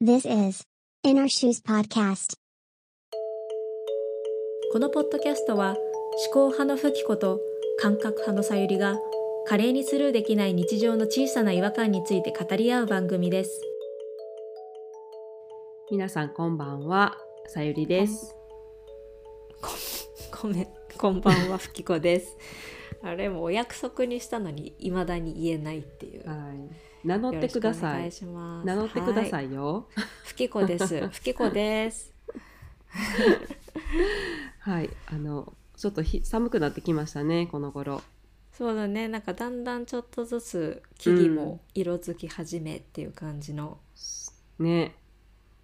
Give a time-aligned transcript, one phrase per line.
[0.00, 0.62] This is
[1.02, 2.34] In Our Shoes Podcast.
[4.72, 7.40] このポッドキャストは思考派のフキコと
[7.80, 8.96] 感覚派のさゆりが
[9.48, 13.60] 華麗にスルーできない日常の小さな違和感について語り合う番組です。
[15.90, 17.18] 皆さんこんばんは、
[17.48, 18.36] さゆりです。
[20.40, 22.36] ごめん、こんばんは、ふきこです。
[23.02, 26.28] あれもお約束にしたのに未だに言えないっていう。
[26.28, 26.70] はい、
[27.04, 28.10] 名乗ってください。
[28.64, 29.48] 名乗ってくださはい。
[29.48, 29.88] いよ。
[30.24, 31.06] ふきこです。
[31.08, 32.12] ふきこです。
[34.60, 38.02] はい、あのちょっとひ寒くなってきましたね、この頃。
[38.52, 43.78] そうだね、なんかだんだんちょっとずつ木々も色づき始めっていう感じの。
[44.58, 44.96] ね、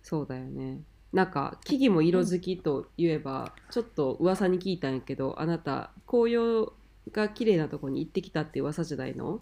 [0.02, 0.82] そうだよね。
[1.12, 6.72] なんか木々も色づきといえば、ちょっと噂に聞いたんやけど、あなた紅葉
[7.10, 9.40] が綺麗なとこに行ってきたって噂じゃないの？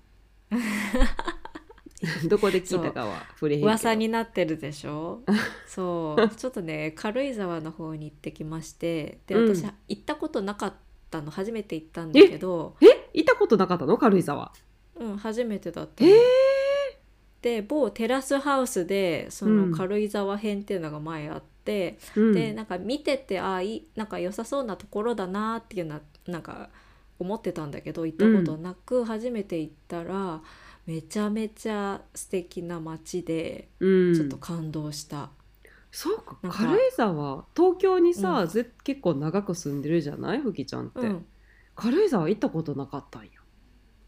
[2.28, 3.62] どこで聞いたかは触れへん。
[3.62, 5.22] 噂になってるでしょ？
[5.66, 6.28] そう。
[6.34, 9.20] ちょっとね軽井沢の方に行ってきまして。
[9.26, 9.54] でうん。
[9.54, 10.74] 私、行ったことなかっ
[11.10, 11.30] たの。
[11.30, 12.76] 初めて行ったんだけど。
[12.80, 13.96] え、行ったことなかったの？
[13.98, 14.52] 軽井沢？
[14.96, 16.10] うん初めてだったの。
[16.10, 16.18] えー、
[17.42, 19.70] で某テラスハウスでそうん。
[19.70, 23.60] の軽井沢編っていうのが前あって、うん、でなんか見ててああ
[23.96, 26.68] なんか良さそうなところだなっていうのはなんか
[27.18, 30.42] 思ってたんだけど行ったことなく、初めて行ったら
[30.86, 35.30] めちゃめちゃ素敵な街でうん、ちょっと感動した。
[35.90, 36.38] そうか。
[36.42, 37.44] 軽井沢。
[37.54, 38.48] 東京にさ、うん。
[38.48, 40.40] ぜ結構長く住んでるじゃない？
[40.40, 41.26] ふきちゃんって、うん。
[41.76, 43.30] 軽井沢行ったことなかったんや。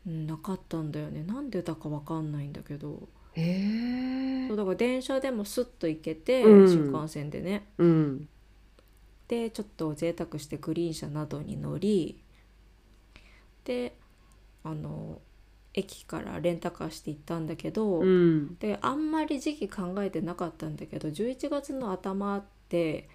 [0.06, 1.22] うん、なかったんだよね。
[1.22, 3.08] なんでだかわかんないんだけど。
[3.34, 6.68] へえそうだから電車でもスッと行けて、うん。
[6.68, 7.68] 新幹線でね。
[7.78, 8.28] うん。
[9.28, 12.22] でちょっと贅沢してグリーン車などに乗り
[13.64, 13.96] で
[14.62, 15.20] あの
[15.74, 18.56] 駅からレンタカーして行ったんだけど、うん。
[18.58, 23.08] であんまり時期考えてなかったんだけど11月の頭って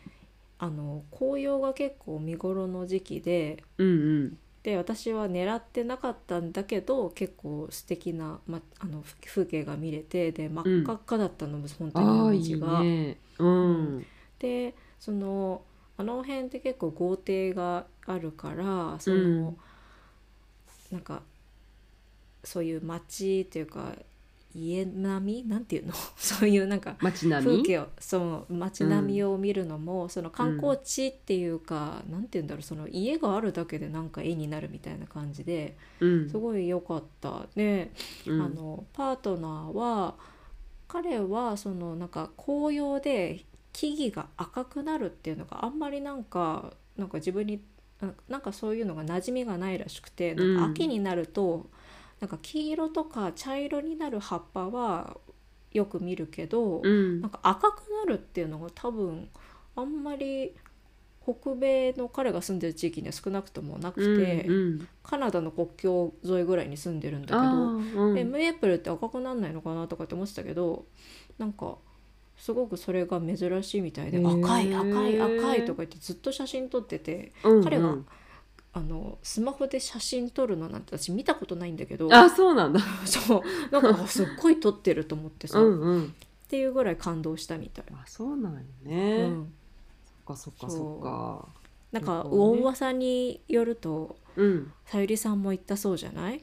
[0.60, 3.92] あの紅葉が結構見頃の時期でうんう
[4.26, 4.38] ん。
[4.62, 12.84] で私は狙ってなかったんだけど結構素敵なまあの風景が見れてで真っ赤っかだったの、本当にああいい紅葉が。
[12.84, 13.18] ね。
[13.40, 14.06] うん。
[14.38, 15.62] でその
[15.96, 19.19] あの辺って結構豪邸があるからその、う
[19.52, 19.58] ん。
[20.92, 21.22] なんか
[22.44, 23.94] そういう街っていうか
[24.55, 25.47] 家並み？
[25.47, 25.94] なんていうの？
[26.17, 27.51] そういうなんか街並み？
[27.57, 36.29] 風景をその街並みを見るのも、その観光地っていうか、なんて言うんだろうその家があるだけでなんか絵になるみたいな感じでうん。
[36.29, 37.45] すごい良かった。
[37.55, 37.91] で、
[38.25, 38.41] うん。
[38.41, 40.16] あのパートナーは
[40.88, 47.61] 彼はそのなんか紅葉で木々が赤くなるっていうのがあんまりなんかなんか自分に
[48.01, 50.71] ななんかそういうのが馴染みがないらしくてなんかうん。
[50.71, 51.67] 秋になると、
[52.19, 55.18] なんか黄色とか茶色になる葉っぱは
[55.72, 57.22] よく見るけど、うん。
[57.22, 59.30] なんか赤くなるっていうのが多分
[59.75, 60.53] あんまり
[61.24, 64.88] 北米の彼が住んでる地域には少なくともなくて、うんうん。
[65.03, 68.02] カナダの国境沿いぐらいに住んでるんだけど。
[68.07, 68.16] うん。
[68.16, 70.86] でメープルって赤くなんないのかなとかって思ってたけど
[71.38, 71.78] なんか
[72.36, 74.44] すごくそれが珍しいみたいで「へー。
[74.44, 78.06] 赤い赤い赤い」とか言ってずっと写真撮っててうん彼がうん
[78.72, 82.13] あのスマホで写真撮るのなんて私見たことないんだけど。
[82.13, 82.80] あそうなんだ。
[83.06, 83.41] そう。
[83.72, 86.16] なんかあすっごい撮ってると思ってさ、っうんうん。
[86.47, 87.85] ていうぐらい感動したみたい。
[87.91, 89.53] あそうなんようね、ん、
[90.28, 91.47] そっかそっかそっか。
[91.91, 92.62] なんかなるほどね。
[92.62, 94.72] 噂によるとうん。
[94.86, 96.41] さゆりさんも行ったそうじゃない？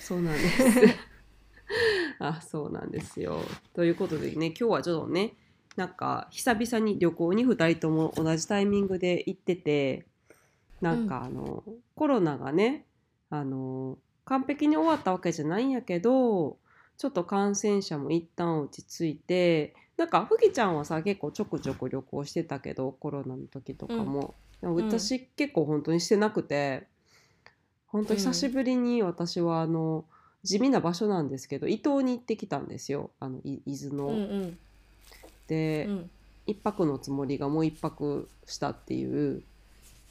[0.00, 0.62] そうなんです。
[2.20, 3.40] あ、そうなんですよ。
[3.74, 5.34] ということでね、今日はちょっとね、
[5.76, 10.06] なんか久々に旅行に2人とも同じタイミングで行ってて、
[10.80, 12.86] なんかあの、コロナがね、
[13.30, 16.58] あの、完璧に終わったわけじゃないんやけど、
[16.96, 24.34] ちょっと感染者も一旦落ち着いて、なんか、ふきちゃんはさ、結構ちょくちょく旅行してたけど、コロナの時とかも。
[24.60, 26.86] でも私、結構本当にしてなくて、
[27.86, 30.04] 本当久しぶりに私はあの、
[30.44, 33.10] 地味な場所なんですけど伊東に行ってきたんですよ。
[33.18, 34.06] あのい伊豆の。
[34.06, 34.58] うんうん。
[35.48, 36.10] で、うん。
[36.46, 39.42] 一泊のつもりがもう一泊したっていう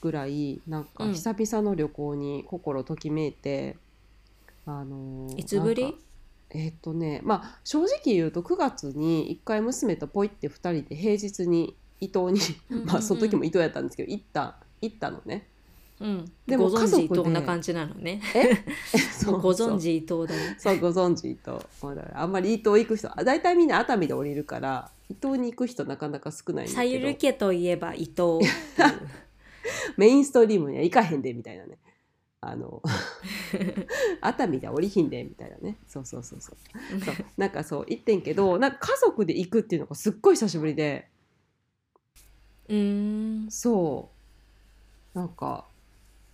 [0.01, 1.13] ぐらいなんかうん。
[1.13, 3.77] 久々の旅行に心ときめいて、
[4.65, 5.95] あのいつぶり？
[6.49, 12.39] えーっとねまあ正直言うと9月に一回娘とポイって2人で平日に伊東に
[12.69, 12.87] うんうんうん。
[12.87, 15.47] まあその時も伊東やったんですけど行った行ったのね。
[15.99, 17.21] うん、でもご存知伊家族で。
[17.23, 18.21] 藤な感じなのね。
[19.11, 20.55] そもうごそう存知伊藤だね。
[20.59, 28.39] そうご存知伊東まあんまり伊東行く人あ大体みんな熱海で降りるから伊東に行く人なかなか少ないんださゆるけど家といえば伊藤。
[29.97, 31.77] メインストリームには行かへんでみたいなね。
[32.39, 32.83] あの
[34.21, 35.77] 熱海で降りひんでみたいなね。
[35.87, 37.01] そうそうそうそう。
[37.01, 37.15] そう。
[37.35, 41.09] なんかそう言ってんけどなんか家族で行くっていうのがすっごい久しぶりで。
[42.69, 43.51] うーん。
[43.51, 44.11] そ
[45.15, 45.17] う。
[45.17, 45.65] なんか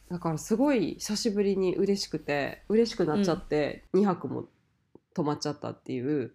[0.10, 4.46] だからすごい久しぶりに嬉しくて嬉しくなっちゃって2泊も
[5.14, 6.34] 泊まっちゃったっていう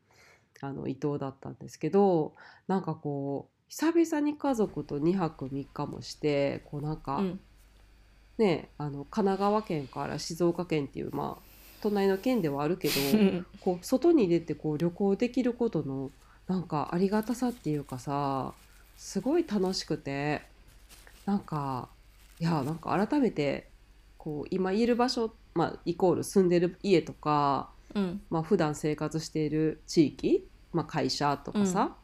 [0.60, 2.34] あの伊藤だったんですけど
[2.66, 7.40] なんかこう久々に家族と2泊3日もしてこうなんか、うん。
[8.38, 11.42] ねあの神奈川県から静岡県っていうまあ
[11.82, 12.94] 隣の県ではあるけど
[13.60, 16.12] こう外に出てこう旅行できることの
[16.46, 18.54] なんかありがたさっていうかさ
[18.96, 20.42] すごい楽しくて
[21.26, 21.88] なんか
[22.38, 23.70] いやなんか改めて
[24.18, 28.22] こう今いる場所、まあ、イコール住んでる家とか、うん。
[28.30, 31.96] まあ普段生活している地域、まあ、会社とかさ、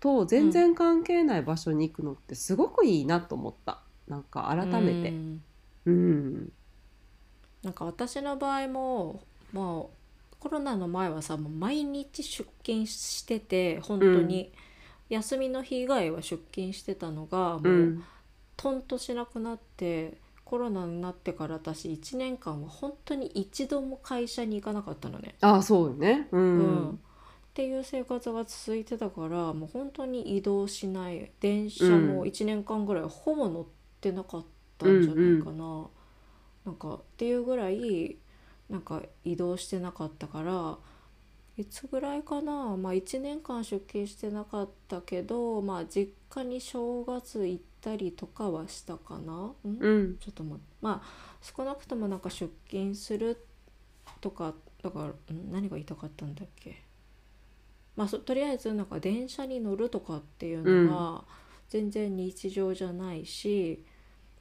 [0.00, 5.12] と全然関係ない場所に行くのってすごくいいなと思ったなんか改めてう。
[5.12, 5.42] ん
[5.86, 6.52] うん
[7.62, 9.22] なんか私の場合も
[9.52, 9.98] まあ
[10.38, 14.52] コロナの前はさもう毎日出勤してて本当に、
[15.08, 18.04] 休みの日以外は出勤してたのがもう、うん
[18.56, 20.14] とんとしなくなって
[20.44, 25.36] コロナになってから私1年間は本当に一度も会社に行かなかったのね。
[25.40, 26.26] あそうよね。
[26.32, 27.00] ううんん。
[27.58, 31.32] っていう生活が続いてたからもう本当に移動しない。
[31.40, 33.66] 電車も1年間ぐらいほぼ乗っ
[34.00, 34.44] てなかっ
[34.78, 35.88] たんじゃないかな。
[36.64, 38.16] なんかっていうぐらい
[38.70, 40.78] なんか移動してなかったから
[41.56, 42.76] いつぐらいかな？
[42.76, 49.32] まあ1年間出勤してなかったけどまあ実家に正月行ったりとかはしたかな？
[49.32, 49.54] ん？
[49.64, 50.16] うん。
[50.18, 50.62] ちょっと待って。
[50.80, 53.44] まあ少なくともなんか出勤する
[54.20, 55.50] とかだからん？
[55.50, 56.84] 何が言いたかったんだっけ？
[57.98, 61.24] まあそとりあえずなんか電車に乗るとかっていうのは
[61.68, 63.84] 全然日常じゃないし、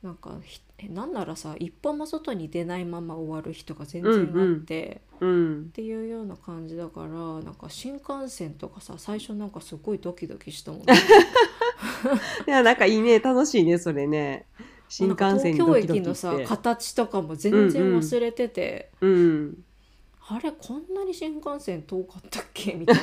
[0.04, 5.72] なんかひえなんならさ一歩も外に出ないまま終わる日とか全然あって、うんっ。
[5.72, 10.94] ていうような感じだからなんか新幹線とかさ最初なんかすごいドキドキしたもんね。
[12.46, 14.46] いやなんかいいね楽しいねそれね。
[14.88, 16.38] 新幹線東京駅のさ。
[16.46, 18.92] 形とかも全然忘れてて。
[19.02, 19.64] うん。
[20.30, 22.74] あれこんなに新幹線遠かったっけ？
[22.74, 23.02] みたいな。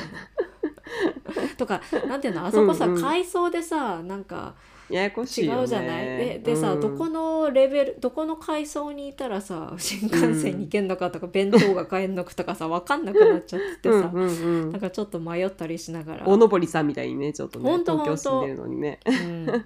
[1.57, 4.55] とか なんていうのあそこさ、うんうん階層でさなんか
[4.89, 5.45] ややこしい。
[5.45, 16.27] 違うじゃない、ででさ、うんどこのレベルどこの階層にいたらさ新幹線に行けんのかとか、弁当が買えんのかとかさ分かんなくなっちゃってさ、なんかちょっと迷ったりしながら。
[16.27, 18.99] おのぼりさんみたいにねちょっとね東京住んでるのにね。
[19.07, 19.65] うん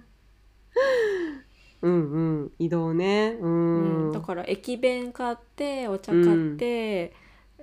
[1.81, 3.38] うんうん移動ね。
[3.40, 4.12] ううんん。
[4.14, 6.28] だから駅弁買ってお茶買っ
[6.58, 7.14] て、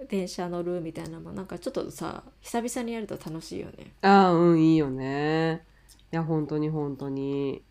[0.08, 3.92] 電車乗るみたいなのもなんかちょっとさ久々にやると楽しいよね。
[4.02, 5.64] ああうんいいよね。
[6.12, 7.62] いや本当に本当に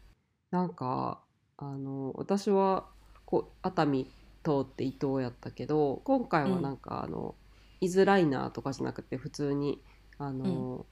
[0.52, 1.20] なんか
[1.58, 2.86] あの私は
[3.26, 4.06] こう熱海
[4.44, 7.34] 通って伊東やったけど今回はなんか、あの
[7.82, 9.82] 伊豆ライナーとかじゃなくて普通に
[10.20, 10.86] あの、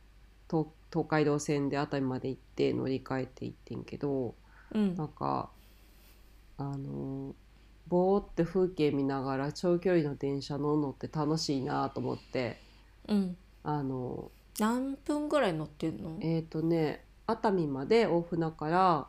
[0.50, 4.36] 東東海道線で熱海まで行って乗り換えて行ってんけど
[4.74, 5.50] うんなんか
[6.58, 7.36] あの
[7.94, 12.60] ぼーって風景見ながら長距離の電車乗るのって楽しいなと思って。
[13.08, 16.18] うん、あの何分ぐらい乗ってんの？
[16.20, 19.08] えっ、とね熱海まで大船から、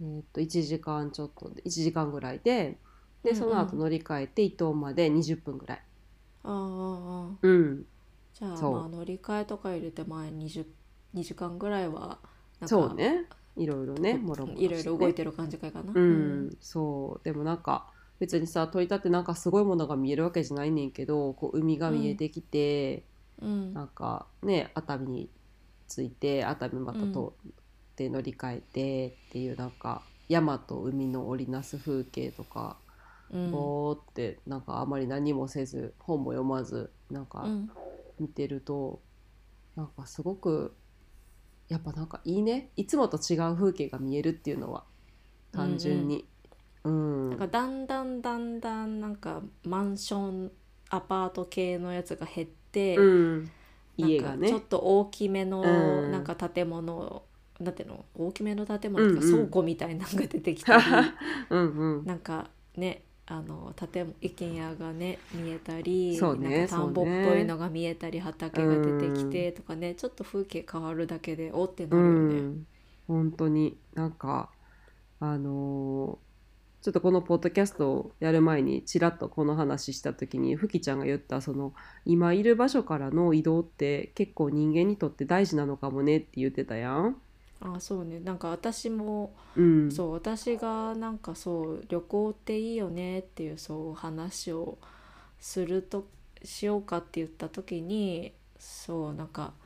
[0.00, 2.76] えー、と1時間ちょっとで1時間ぐらいでうんうん。
[3.24, 5.82] でその後乗り換えて伊東まで20分ぐらい。
[6.44, 7.84] ああああうん、
[8.32, 8.72] じゃあそう。
[8.72, 10.64] まあ乗り換えとか入れて前 20,
[11.14, 13.26] 2時間ぐらいはなんかそうね。
[13.56, 15.92] いろいろねもろもろいろいろ動いてる感じかいかな。
[15.94, 17.24] うん、そう。
[17.24, 23.04] でもなんか別にさ取り立ってなんかすごいものが見えるわけじゃないねんけどこう海が見えてきて、
[23.42, 23.74] うん。
[23.74, 25.30] なんかね熱海に
[25.88, 27.54] 着いて熱海また通っ
[27.96, 32.76] て乗り換えてっていうなんか山と海の織りなす風景とか
[33.30, 33.50] うん。
[33.50, 37.70] ぼーってなんかあまり何もせず本も読まずなんかうん。
[38.20, 39.02] 見てると、
[39.74, 40.76] なんかすごく
[41.68, 42.70] やっぱなんかいいね。
[42.76, 44.84] いつもと違う風景が見えるっていうのは
[45.52, 46.20] 単純に。
[46.20, 46.33] うん
[47.30, 50.52] なんかだんだんだんだんなんかマンション
[50.90, 53.50] アパート系のやつが減って、うん、
[53.96, 54.48] 家がね。
[54.48, 56.12] ちょっと大きめのうん。
[56.12, 57.24] なんか建物、
[57.60, 58.06] なんていうの？
[58.14, 59.46] 大きめの建物とかうんうん。
[59.46, 61.14] 倉庫みたいなのが出てきたり、
[61.50, 62.06] うんうん。
[62.06, 72.48] なんかねあの建物一軒家がね見えたりそうねなんか田んぼっぽいのが見えたり、畑が出てきてとかねちょっと風景変わるだけでおってなうるよね。
[72.50, 72.66] ん、
[73.06, 73.78] 本当に。
[73.94, 74.50] なんか
[75.20, 76.23] あのー
[76.84, 81.72] ちょっとこのポッドキャストをやる前にちらっとこの話した時にふきちゃんが言ったその
[82.04, 87.16] 今いる場所からの移動って結構人間にとって大事なのかもねって言ってたやん。
[87.62, 94.76] あそうねなんか私も、うん、そう私がなんかそう旅行っていいよねっていうそう話を
[95.40, 96.06] すると
[96.42, 99.63] しようかって言った時にそうなんかん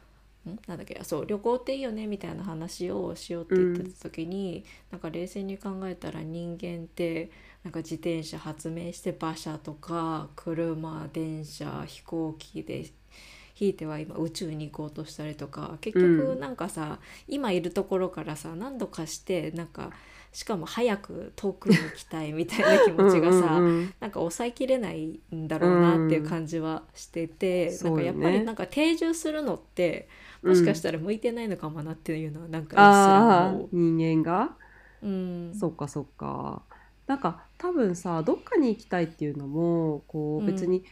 [0.67, 7.31] なんだっけそう旅行っていいよねみたいな話をしようって言ってた時に、なんか冷静に考えたら人間って
[7.65, 12.87] なんか自転車発明して馬車とか車電車飛行機で
[13.55, 19.91] ひいては今宇宙に行こうとしたりとか結局うんなんかさ、今いるところからさ何度かしてなんか
[20.33, 23.95] しかも早く遠くに行きたいみたいな気持ちがさ、うんうんうん。
[23.99, 27.85] なんか抑えきれないんだろうなっていう感じはしてて、うん。
[27.85, 30.09] なんかやっぱりなんか定住するのって
[30.43, 33.55] もしかしたら向いてないのかもなっていうのはなんかあ。
[33.73, 34.57] 人間が？
[35.03, 36.63] うん、そっかそっか。
[37.07, 40.47] なんか多分さどっかに行きたいっていうのもこううん。
[40.47, 40.85] 別に、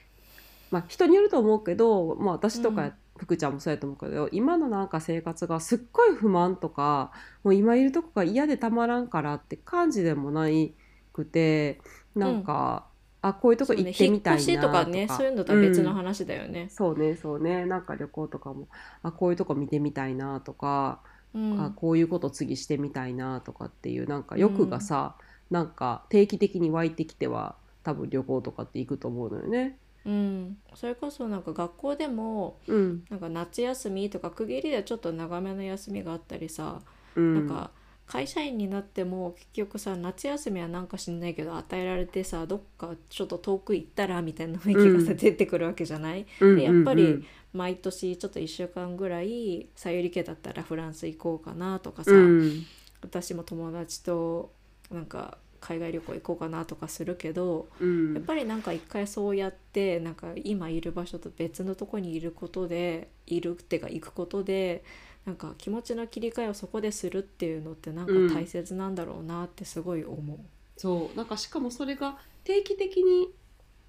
[0.71, 2.93] まあ人によると思うけど、まあ、私とかうん。
[3.19, 7.12] 福ちゃんもそうやと思うけど今のなんか生活がすっごい不満とか
[7.45, 10.75] もう今いるとこが嫌でたまらんからって感じでもない
[11.15, 11.81] くて
[12.15, 12.85] なんか、
[13.28, 16.68] あこういうとこ行ってみたいな引っ越しとかねそういうのとは別のうん話だよね。
[16.71, 17.64] そうねそうね。
[17.66, 18.68] なんか旅行とかも
[19.02, 21.00] あこういうとこ見てみたいなとか、
[21.35, 21.61] うん。
[21.61, 25.16] あこういうこと次してみたいなとかっていうなんか欲がさ、
[25.50, 29.78] なんか定期的に湧いてきては多分旅行とかって行くと思うのよね。
[30.04, 33.04] うん、それこそなんか学校でもうん。
[33.11, 36.80] なんか夏休みとか区切りでちょっと長めの休みがあったりさ、
[37.16, 37.71] うん、なんか
[38.06, 46.25] 会社員になっても結局さ夏休みはなんか知んないけど与えられてさどっかちょっと遠く行ったらみたいな雰囲気がさ、うん出てくるわけじゃない？
[46.40, 52.62] うんでやっぱりうん毎年ちょっと1週間ぐらいさゆり家だったらフランス行こうかなとかさ、うん。
[53.02, 54.52] 私も友達と
[54.90, 58.14] なんか海外旅行行こうかなとかするけどうん。
[58.14, 64.84] やっぱりなんか一回そうやってなんか今いる場所と別のとこにいることでいるってか行くことで
[65.26, 70.38] なんか気持ちの切り替えをそこでするっていうのってなんかうん大切なんだろうなってすごい思う。
[70.76, 71.16] そう。
[71.16, 73.35] なんかしかもそれが定期的に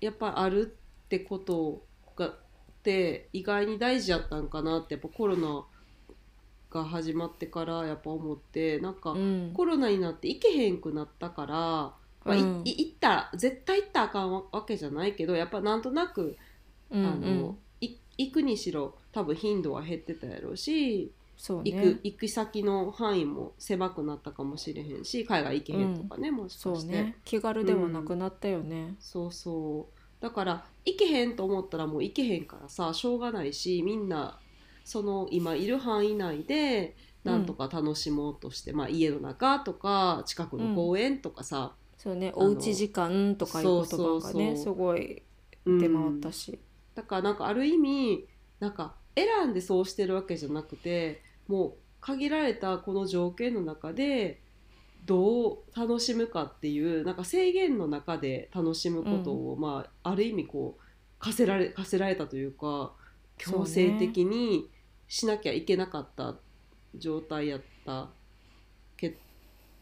[0.01, 0.75] やっぱある
[1.05, 1.83] ってこと
[2.15, 2.35] がっ
[2.81, 5.63] て意外に大事やったんかなってやっぱコロナ
[6.71, 9.51] が始まってからやっぱ思ってなんか、うん。
[9.53, 16.35] コロナになって行けへんくなったから、まあいうんい行ったら絶対行ったらあかんわけじゃないけどやっぱなんとなく、
[16.89, 26.79] うんあのうんい行くにしろ多分頻度は減ってたやろうし、そう行くね行く先の範囲も狭くなったかもしれへんし海外行けへんとかね、もしかして。
[26.79, 27.17] そうね。
[27.23, 28.95] 気軽ではなくなったよね。
[28.99, 29.97] そうそう。
[30.19, 34.39] だから行けへんと思ったらもう行けへんからさしょうがないしみんな
[34.83, 44.41] その今いる範囲内でなんとか楽しもうとして、まあ、家の中とか近くの公園とかさ、そうねおうち時間とかいう言葉がそうそうそう。
[44.41, 45.21] ねすごい
[45.65, 46.57] うん出回ったし。
[46.95, 48.27] だからなんかある意味
[48.59, 54.41] なんか選んでそうしてるわけじゃなくてもう限られたこの条件の中で
[55.05, 60.81] どう楽しむかっていうなんか制限の中で楽しむことを、まあある意味こう
[61.19, 62.91] 課せられ課せられたというか
[63.37, 64.69] 強制的に
[65.07, 66.35] しなきゃいけなかった
[66.95, 68.09] 状態やった
[68.97, 69.17] け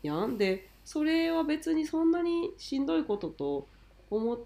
[0.03, 0.38] やん。
[0.38, 3.67] でそれは別にそんなにしんどいことと
[4.12, 4.39] 思っ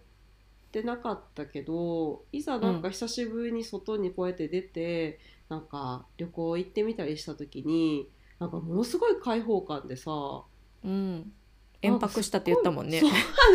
[0.71, 10.11] てなかったけどいざなんか久しぶりに外にこうやって出て、なんか旅行行ってみたりした時になんかものすごい開放感でさ
[10.83, 11.31] うん。
[11.81, 13.01] 延泊したって言ったもんね。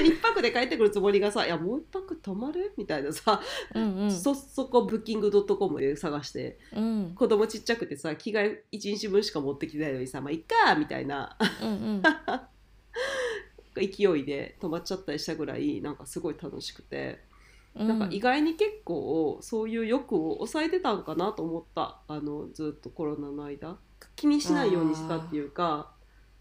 [0.02, 3.42] 一泊で帰ってくるつもりがさ「いやもう一泊泊まる?」みたいなさ、
[3.74, 4.10] うんうん。
[4.10, 7.14] そそこブッキングドットコムで探してうん。
[7.14, 11.36] 子供ちっちゃくてさ着替え1日分しか持ってきてないのにさ「まあいっか」みたいな。
[11.62, 12.02] うんうん。
[13.76, 17.33] 勢いで泊まっちゃったりしたぐらいなんかすごい楽しくて、うん
[17.74, 21.98] なんか意外に結構そういう欲を抑えてたんかなと思った。
[22.06, 23.76] あのずっとコロナの間。
[24.16, 25.90] 気にしないようにしたっていうか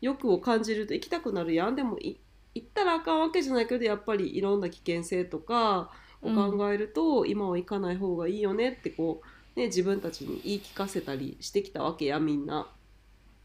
[0.02, 1.76] 欲を感じると行きたくなるやん。
[1.76, 2.18] でもい
[2.56, 5.90] 行ったらあかんわけじゃないけどやっぱりいろんな危険性とか
[6.22, 9.22] を考えると、今は行かない方がいいよねってこ
[9.56, 12.68] う、ね、自分たちに言い聞かせたりしてきたわけやみんな。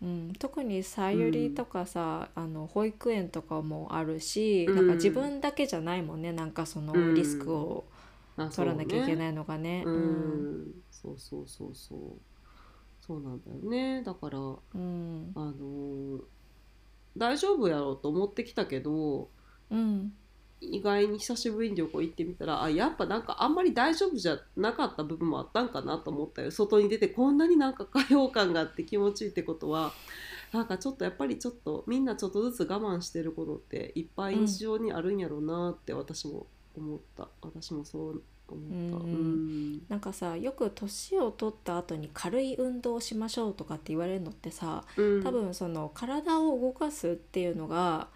[0.02, 4.74] うん、特にさゆりとかさ、あの保育園とかもあるし、うん。
[4.74, 7.02] なんか自分だけじゃないもんねなんかそのうん。
[7.12, 7.84] リスクを
[8.36, 9.88] あ取らなきゃいけいないのがね。
[9.88, 10.48] ううん。
[10.68, 12.20] ん、そうそうそうそう。
[13.00, 14.02] そうなんだよね。
[14.04, 16.24] だからあのうんー
[17.16, 19.30] 大丈夫やろうと思ってきたけど
[19.70, 20.12] うん
[20.60, 26.50] 意外に久しぶりに旅行行ってみたらあやっぱなんかあんまり大丈夫じゃなかった部分もあったんかなと思ったよ。
[26.50, 29.92] 外に出てこんなになんか開放感があって気持ちいいってことは
[30.52, 36.46] なんかちょっとやっぱりちょっとみんなちょっとずつ我慢してることっていっぱい日常にあるんやろうなって私も
[36.76, 37.28] 思った。
[37.42, 38.96] 私もそう思った。
[39.04, 39.12] うん。
[39.12, 39.82] うん。
[39.88, 45.22] なんかさよく年を取った後に軽い運動をしましょうとかって言われるのってさうん。
[45.22, 48.08] 多分その体を動かすっていうのが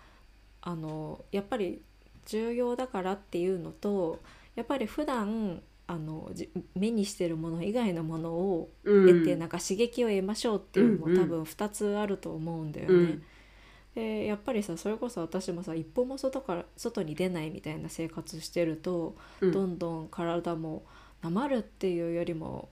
[0.63, 1.83] あのやっぱり
[2.27, 4.21] 重要だからっていうのと
[4.55, 9.07] やっぱり普段あのじ目にしてるもの以外のものをうん。
[9.07, 11.19] 得てなんか刺激を得ましょうっていうのうんうん。
[11.19, 12.95] も多分2つあると思うんだよね。
[12.95, 13.23] うん。
[13.95, 19.53] でやっぱりさそれこそ私もさ一歩も外から外に出ないみたいな生活してると、うん。
[19.53, 20.85] どんどん体も
[21.23, 22.69] なまるっていうよりも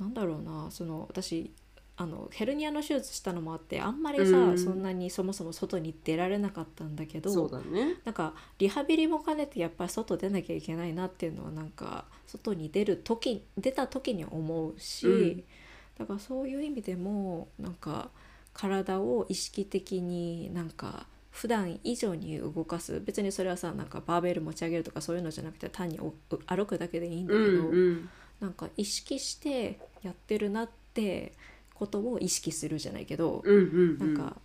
[0.00, 1.52] なんだろうなその私
[1.96, 4.58] あのヘルニアの手術したのもあってあんまりさ、うん。
[4.58, 7.96] そんなにそもそも外に出られなかったんだけそうどだね。
[8.04, 15.44] なんかリハビリも兼ねてやっぱり外出なきゃいけないなっていうのはなんか外に出る時出た時に思うし、うん。
[15.98, 18.10] だからそういう意味でもなんか
[18.54, 23.00] 体を意識的になんか普段以上に動かす。
[23.00, 26.14] 別にそれはさなんかバーベル持ち上げるとかそういうのじゃなくて単にお
[26.46, 28.08] 歩くだけでいいんだうけど、んうん。
[28.40, 31.32] なんか意識してやってるなって
[31.82, 34.14] ことを意識するじゃないけど、うんうんうんん。
[34.14, 34.36] なか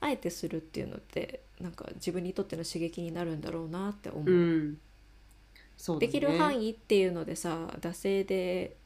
[0.00, 4.30] あえてするっていうのってなんか自分にとっての刺激になるんだろうなって思う。
[4.30, 4.78] うん。
[5.76, 8.76] そうだでねきる範囲っていうのでさ惰性で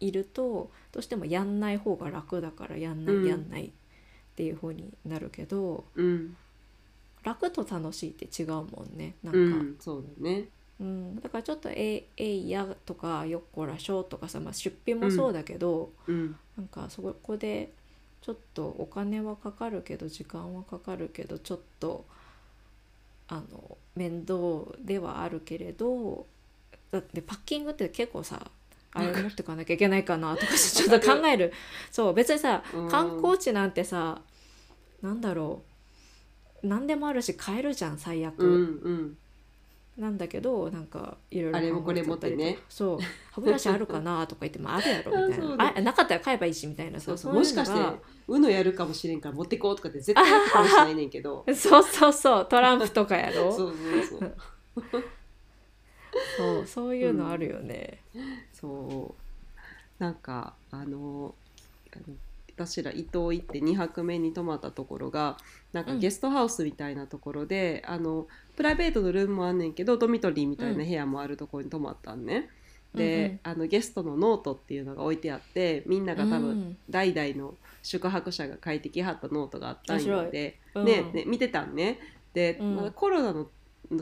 [0.00, 3.70] いるとどうしてもやんない方が楽だからやんない、うんやんないっ
[4.34, 6.36] ていう風になるけどうん
[7.22, 10.48] 楽と楽しいって違うもんねなんか、うんそうだね。
[10.80, 11.20] うん。
[11.20, 16.36] だからちょっと「ええいや」とか「よっこらしょ」とかさ、まあ、出費もそうだけど、うん。
[16.56, 17.70] なんかそこで
[18.22, 22.04] ちょっとお金はかかるけど時間はかかるけどちょっと
[23.28, 26.26] あの面倒ではあるけれど
[26.90, 28.50] だってパッキングって結構さ
[28.92, 31.52] あれ持ってかなきゃいけないかなとかちょっと考える。
[31.90, 32.88] そう別にさうん。
[32.88, 34.20] 観光地なんてさ
[35.00, 35.62] なんだろ
[36.62, 36.66] う。
[36.66, 38.42] 何でもあるし買えるじゃん最悪。
[38.42, 39.18] うんうん
[39.96, 42.58] なんだけどなんかいろいろあれもこれもってね。
[42.68, 42.98] そう。
[43.32, 45.56] 歯ブラシあるかなとか言ってもあるやろみたいな。
[45.56, 47.06] だあなかったら買えばいいしみたいなさ。
[47.06, 47.34] そうそう。
[47.34, 47.96] もしかしてが
[48.28, 51.44] UNO やるかもしれんから持ってこうとかって絶対やってかもしれないねんけど。
[51.54, 52.46] そうそうそう。
[52.48, 53.52] トランプとかやろ。
[53.52, 53.74] そう
[54.10, 55.04] そうそう。
[56.36, 58.02] そうそういうのあるよね、
[58.52, 59.14] そ
[59.98, 60.02] う。
[60.02, 61.34] なんかあの
[62.56, 65.36] 私ら伊東行って2泊目に泊まったところが
[65.72, 66.00] なんかうん。
[66.00, 68.26] ゲストハウスみたいなところで、あの
[68.60, 72.50] プライベートのルームもあんねんけどドミトリーみたいな部屋もあるところに泊まったんね。
[72.94, 76.76] で、あのゲストのノートっていうのが置いてあってみんなが多分うん。
[76.90, 80.84] 代々の宿泊者が書いてきはったノートがあったんよで、うん。
[80.84, 82.00] ねね見てたんね。
[82.34, 82.76] で、うん。
[82.76, 83.46] まだコロナの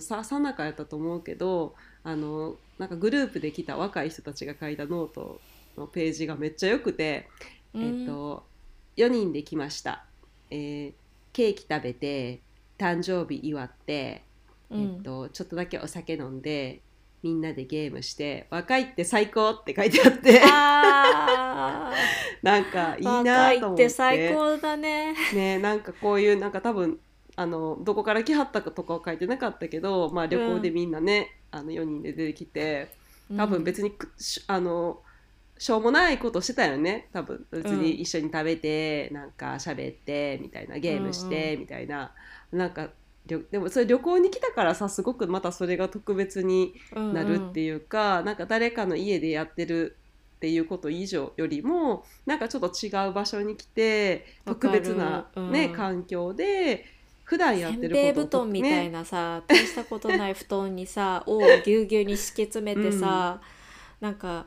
[0.01, 5.41] ささなかやったと思うけどあのなんかグループで来た若い人たちが書いたノート
[5.77, 7.29] のページがめっちゃよくて、
[7.75, 8.43] えっと
[8.97, 10.05] 4人で来ました、
[10.51, 10.93] えー
[11.33, 12.41] ケーキ食べて
[12.79, 14.25] 誕生日祝って、
[14.71, 14.83] うん。
[14.83, 16.81] えっと、ちょっとだけお酒飲んで
[17.23, 20.41] みんなでゲームして若いって最高って書いてあって。
[20.45, 21.93] あ
[22.43, 23.85] なんかいいーなと思って。
[23.85, 25.15] 若いって最高だね。
[25.35, 26.99] ねなんかこういうなんか多分
[27.37, 32.89] あのどこから来はったかとかは書いてなかったけど、まあ、旅行でみんなね、あの4人で出てきて
[33.37, 35.01] 多分別にく、しあの
[35.59, 37.09] しょうもないことしてたよね。
[37.13, 42.13] 多分別に一緒に食べて、なんか喋ってみたいなゲームして、みたいな。
[42.53, 42.91] なんか
[43.51, 49.97] でもそれ旅行に来たからさすごくまたそれが特別にうんなるっていうか、なんか誰かの家でやってる
[50.39, 55.73] っていうこと以上よりもなんかちょっと違う場所に来て特別な、ねうん。
[55.75, 56.87] 環境で
[57.25, 63.43] 普段やってること布団みたいな、なさ、大したことない布団にさ をぎゅうぎゅうに敷き詰めてさ、
[64.01, 64.47] なんか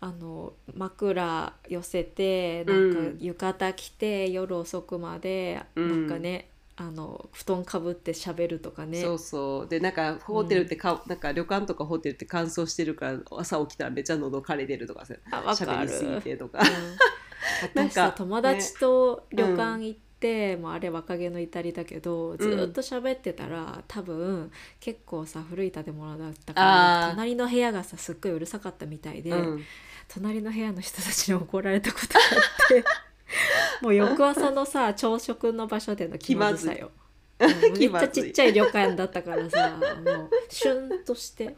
[0.00, 3.18] あの枕寄せてなんかうん。
[3.20, 6.08] 浴衣着て、夜遅くまで、うん。
[6.08, 9.00] なんかねあの布団かぶって喋るとかね。
[9.00, 9.68] そうそう。
[9.68, 15.70] でなんかホテルってか、なんか旅館とかホテルって乾燥してるから朝起きたらめっちゃ喉枯れてるとかさあわかる。
[15.70, 16.58] 喋りすぎてとか。
[16.58, 16.64] うん、
[17.74, 29.64] なんか私さ友達と旅館行って、もうあれ若気の至りだけどずーっと喋ってたら、多分結構さ古い建物だったから隣の部屋がさすっごいうるさかったみたいで、うん。
[30.08, 32.84] 隣の部屋の人たちに怒られたことがあって
[33.82, 36.86] もう翌朝のさ朝食の場所での気まずさよ。
[36.86, 37.06] うん
[37.38, 41.44] めっちゃちっちゃい旅館だったからさもうシュンとして。
[41.46, 41.54] ね。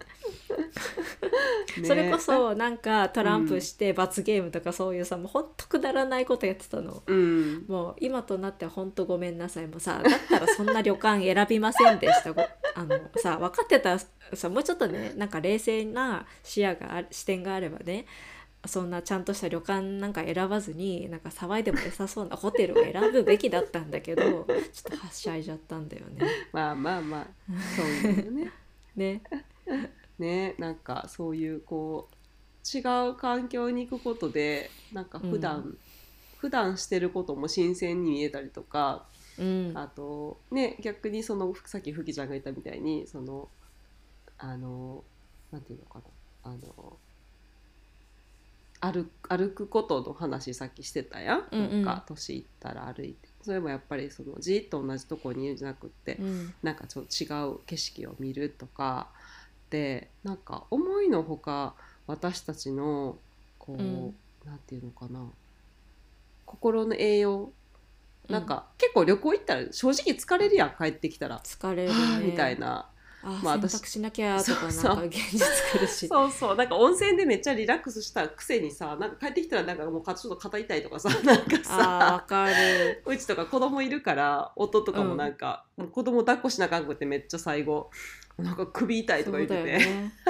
[1.84, 7.02] それこそなんかトランプして罰ゲームとかそういうさもうほんとくだらないことやってたの。
[7.06, 7.64] うん。
[7.68, 12.42] もう今となっては本当ごめんなさいもうさだったらそんな旅館選びませんでしたご。
[12.74, 14.00] あのさ分かってたら
[14.34, 18.06] さもうちょっとねなんか冷静な視野があ視点があればね
[18.68, 24.46] そんなちゃんとした旅館なんか選ばずになんか騒いでも良さそうなホテルを選ぶべきだったんだけどちょっ
[24.90, 26.26] とはしゃいじゃったんだよね。
[26.52, 27.26] まあまあまあ
[27.76, 28.52] そういうの ね。
[28.94, 29.22] ね。
[30.18, 35.78] ねなんかそういうこう違う環境に行くことでなんか普段、うん。
[36.38, 39.06] 普段してることも新鮮に見えたりとか
[39.38, 39.72] うん。
[39.74, 43.48] あとね逆にそのさっきふきちゃんが言ったみたいにその
[44.36, 45.02] あの
[45.50, 46.04] なんていうのかな。
[46.44, 46.98] あの
[48.80, 51.84] 歩歩くことの話さっきしてたやん,、うんうん。
[51.84, 53.28] なんか年いったら歩いて。
[53.42, 56.54] それもやっぱりそのじっと同じとこにいるんじゃなくって、うん。
[56.62, 59.08] なんかちょっと違う景色を見るとか。
[59.70, 61.74] でなんか思いのほか
[62.06, 63.18] 私たちの
[63.58, 64.14] こう、うん。
[64.46, 65.26] なんていうのかな。
[66.46, 67.52] 心の栄養。
[68.28, 70.70] なんか、結構旅行行ったら正直疲れるやん。
[70.70, 71.94] 帰ってきたら、疲れるね。
[71.94, 72.90] はあみたいな
[73.22, 75.40] あ、まあ私洗濯しなきゃとかなんか現実
[75.72, 76.06] 来るし。
[76.08, 76.56] そうそう。
[76.56, 81.76] なんか温泉でめっちゃリラックスしたくせにさなんか帰ってきたらなんかもうかちょっと肩痛いとかさ なんかさ。
[81.78, 83.02] わかる。
[83.04, 87.90] うちとか子供いるから夫とかもなんか、もう子供抱っこしなあかんくってめっちゃ最後
[88.38, 89.60] なんか首痛いとか言ってて。
[89.60, 90.12] よね。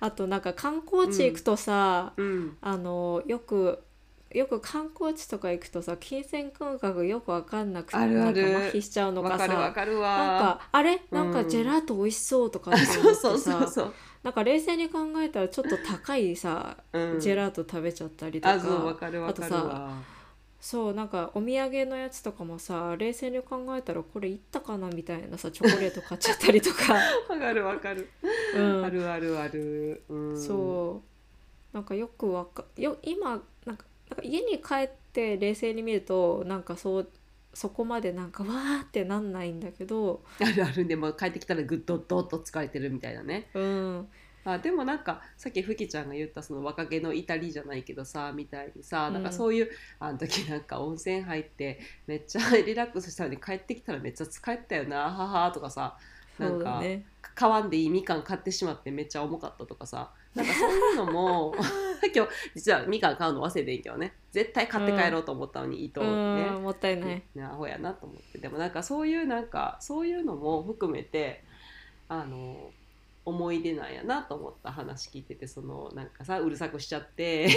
[0.00, 2.56] あとなんか観光地行くとさ、うん。
[2.60, 3.82] あのよく
[4.34, 8.42] よく観光地とか行くとさ金銭感覚よくわかんなくてあるある。
[8.42, 10.16] なんか麻痺しちゃうのわかさわかるわ。
[10.18, 11.00] なんかあれ？
[11.12, 13.94] なんかうんジェラート美味しそうとかってあ思ってそうそうそうさそう、
[14.24, 18.54] なんか冷静に考えたらちょっと高いさ、うん、ジェラート食べちゃったりとか。
[18.54, 20.02] あとわ
[20.60, 26.94] そうなんかお土産のやつとかもさ冷静に考えたらこれいったかなみたいなさチョコレート買っちゃったりとか、
[27.28, 28.08] わかるわかる、
[28.56, 28.84] うん。
[28.84, 31.76] あるあるある、うん、そう。
[31.76, 33.42] なんかよくわかよ今
[34.14, 37.08] か家に帰って冷静に見るとなんかそう
[37.52, 40.86] そこまでなんかわーってなんないんだけどあるある。
[40.86, 43.48] でも帰ってきたらぐっとどっと疲れてるみたいなね。
[43.54, 44.08] うん。
[44.46, 49.14] あでもなんかさっきふきちゃんが言ったその若気の至りじゃないけどさみたいにさ、うん。
[49.14, 55.96] なんかそういうあの時なんか温泉入ってめっちゃリラックスしたのに帰ってきたらめっちゃ疲れてたよなははとかさ
[56.38, 61.54] なそんか、ね買わんでいいみかん買ってしまってめっちゃ重かったとかさなんかそういうのも
[62.14, 64.14] 今日実はみかん買うの忘れてんけどね。
[64.32, 66.50] 絶対買って帰ろうと思ったのに、糸うをね。
[66.50, 68.38] んもったいない、ねアホやなと思って。
[68.38, 71.44] でもなんかそういうなんかそういうのも含めて
[72.08, 72.70] あの
[73.24, 77.48] 思い出なんやなと思った話聞いててそのなんかさうるさくしちゃって、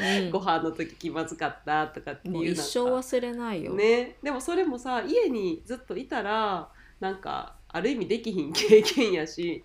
[0.00, 0.30] うん。
[0.32, 4.16] ご飯の時気まずかったとかっていう一生忘れないよ、ね。
[4.22, 9.64] でもそれもさ家にずっといたらなんかある意味できひん経験やし、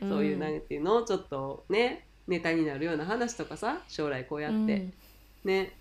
[0.00, 0.08] うん。
[0.08, 4.92] そういうなんていうのちょっとねネタになるような話とかさ将来こうやって、うん。
[5.44, 5.72] ね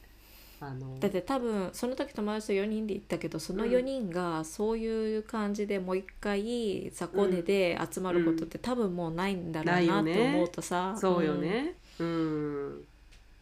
[0.60, 3.72] あのだって多分その時友達と4人で行ったけどそのうん。
[3.72, 10.34] 4人がそういう感じでもう一回雑魚寝で集まることって多分もうないんだろうないよなってね。
[10.36, 11.76] 思うとさ、そうよね。
[12.00, 12.84] うん。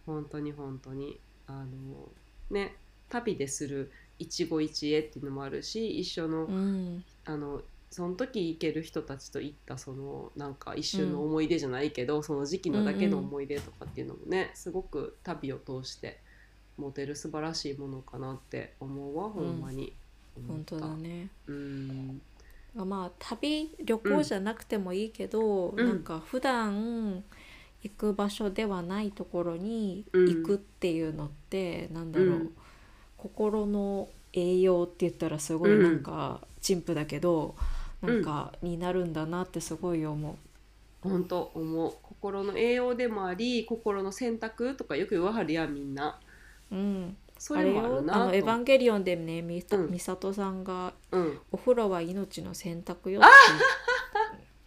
[0.06, 1.20] 本当に本当に。
[1.50, 2.08] あの
[2.52, 2.76] ね
[3.10, 7.04] 旅でする一期一会っていうのもあるし一緒の,、うん、うん。
[7.26, 7.62] あの
[7.92, 16.20] その時行ける人たちと行ったそのなんか一瞬の思い出じゃないけど、その時期のだけの思い出とかっていうのもね、すごく旅を通して
[16.78, 19.94] 持てる素晴らしいものかなって思うわほんまに。
[20.38, 21.30] 思本った、当だね。
[21.48, 22.22] うん。
[22.76, 25.76] まあ旅旅行じゃなくてもいいけど、うん。
[25.78, 27.24] なんか普段
[27.82, 30.28] 行く場所ではないところにうん。
[30.28, 32.56] 行くっていうのって、なんだろう、うん。
[33.18, 37.56] 心の栄養って言ったらすごいなんか陳腐だけど、
[38.02, 40.38] なんかになるんだなってすごい思
[41.02, 41.94] 本当思う。
[42.04, 46.20] 心の栄養でもあり心の選択とかよく言わはるやんみんな。
[46.72, 46.76] う。
[46.76, 49.92] うん、それもあるなあの「エヴァンンゲリオン」でねみさうん。
[49.92, 53.24] 美里さんがうん「お風呂は命の選択よ」っ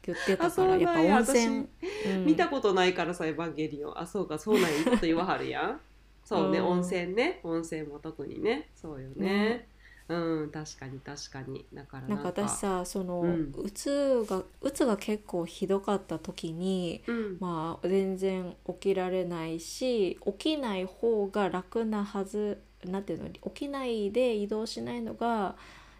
[0.02, 0.90] て言ってたからや。
[0.90, 1.68] っぱ温泉、
[2.06, 2.24] うん。
[2.24, 4.98] 見たことないからさ「エヴァンゲリオン」あそうかそうなんや。
[4.98, 5.80] と言わはるやん。
[6.24, 6.66] そうね、うん。
[6.66, 7.40] 温泉ね。
[7.42, 8.70] 温泉も特にね。
[8.74, 9.26] そうよね。
[9.26, 9.68] ね
[10.08, 11.64] うん確かに確かに。
[11.72, 13.52] だからなんか私さその、うん。
[13.56, 17.36] うつがうつが結構ひどかった時にうん。
[17.40, 25.56] まあ全然起きられないし起きない方が楽なはずなんていうの起きないで移動しないのが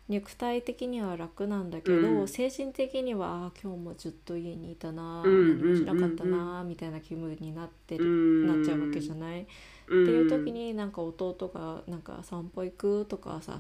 [0.09, 2.29] 肉体的には楽なんだけど、うん。
[2.29, 8.47] 精神的にはあー今日もずっと家にいたな、うん何もしなかったな、みたいな気分になってる、うん。
[8.49, 9.43] なっちゃうわけじゃない？
[9.43, 9.47] っっ
[9.89, 13.59] ていう時になんか弟がなんか散歩行くとかさ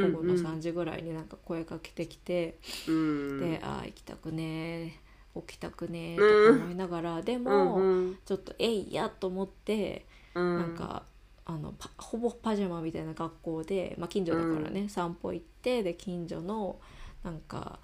[0.00, 3.40] 午後の3時ぐらいになんか声かけてきて、うん。
[3.40, 10.58] で「あー行きたくねー起きたくねー」とか思いながら、でも、うんちょっと「えいや」と思って、うん。
[10.58, 11.04] なんか
[11.46, 16.80] あのパほぼパジャマみたいな学校で、まあ、近所だからね、散歩行ってで近所の
[17.22, 17.78] なんか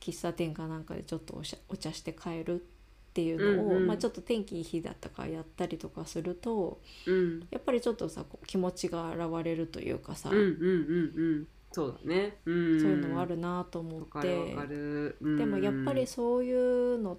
[0.00, 2.77] 喫茶店かなんかでちょっとおしゃお茶して帰るって
[3.22, 3.86] いうのを、うんうん。
[3.86, 7.40] まあ、ちょっと天気いい日だったからやったりとかするとうん。
[7.50, 11.48] やっぱりちょっとさこう気持ちが現れるというかさ、うんうんうんうん。
[11.72, 12.38] そうだね。
[12.44, 12.80] うん。
[12.80, 14.54] そういうのはあるなと思わって、
[15.20, 15.36] うん。
[15.36, 17.18] でもやっぱりそういうのっ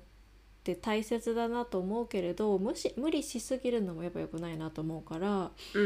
[0.64, 5.86] て大切だなと思うけれど無し無理しすぎるのもやっぱ良くないなと思うからうんう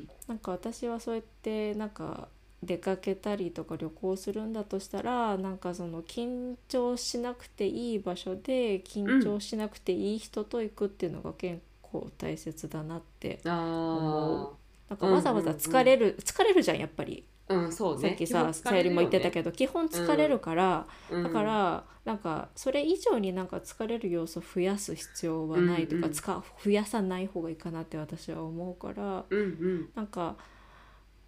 [0.00, 0.08] ん。
[0.28, 2.28] なんか私はそうやってなんか
[2.62, 13.52] 出かけたりとか旅行するんだとしたらなんかその緊張しなくていい場所で緊張しなくていい人と行くっていうのが結構大切だなってうん。
[13.52, 14.50] あ
[14.88, 18.10] なんかわざわざ疲れる、疲れるじゃんやっぱり、あうんそうね。
[18.10, 26.12] さっきささゆりも言ってたけど基本疲れるから、どだからなんかそれ以上になんか疲れる要素増やす必要はないとか、うんうん。
[26.64, 29.88] 増やさない方がいいかなって私は思うからうんうん。
[29.94, 30.36] なんか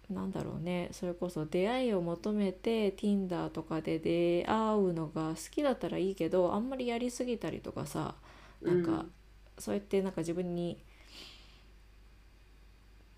[0.09, 0.89] なんだろうね。
[0.91, 8.15] それこそ出会いを求めて Tinder とかで出会うのが好きだったらいいけどあんまりやりすぎたりとかさ
[8.61, 9.11] なんか、うん
[9.57, 10.77] そうやってなんか自分に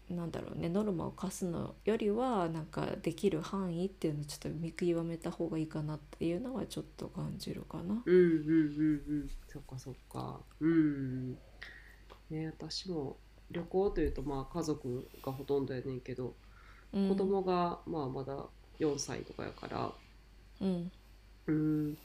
[0.10, 8.02] なんだろうねノルマを課すのよりはなんかできる範囲っていうのをちょっと見極めた方がいいかなっていうのはちょっと感じるかな。
[8.06, 9.30] うんうんうんうん。
[9.48, 10.40] そっかそっか。
[10.62, 11.32] うん。
[12.30, 13.18] ね私も
[13.52, 16.34] 旅行というとまあ家族がほとんどやねんけど、うん
[17.10, 18.46] 子供がまあまだ
[18.80, 19.92] 4歳とかやから。
[20.62, 20.92] うん。
[21.48, 21.98] うん。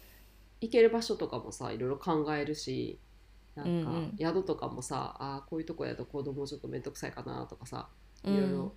[0.60, 3.00] 行ける場所とかもさいろいろ考えるし
[3.56, 7.88] なんか宿とかもさ、あーこういうとこやと子供ちょっと面倒くさいかなとかさ
[8.24, 8.34] うん。
[8.34, 8.74] いろいろ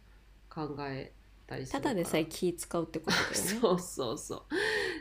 [0.49, 1.12] 考え
[1.47, 3.36] たりするから、ただでさえ気使うってことだよね。
[3.62, 4.43] そうそうそう。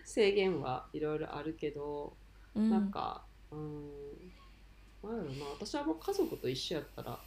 [0.04, 2.16] 制限はいろいろあるけど、
[2.54, 2.70] うん。
[2.70, 3.90] なんかうん。
[5.02, 5.46] なんやろな。
[5.54, 7.18] 私はもう家族と一緒やったら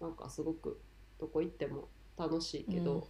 [0.00, 0.80] なんかすごく
[1.18, 3.08] どこ行っても楽しいけど、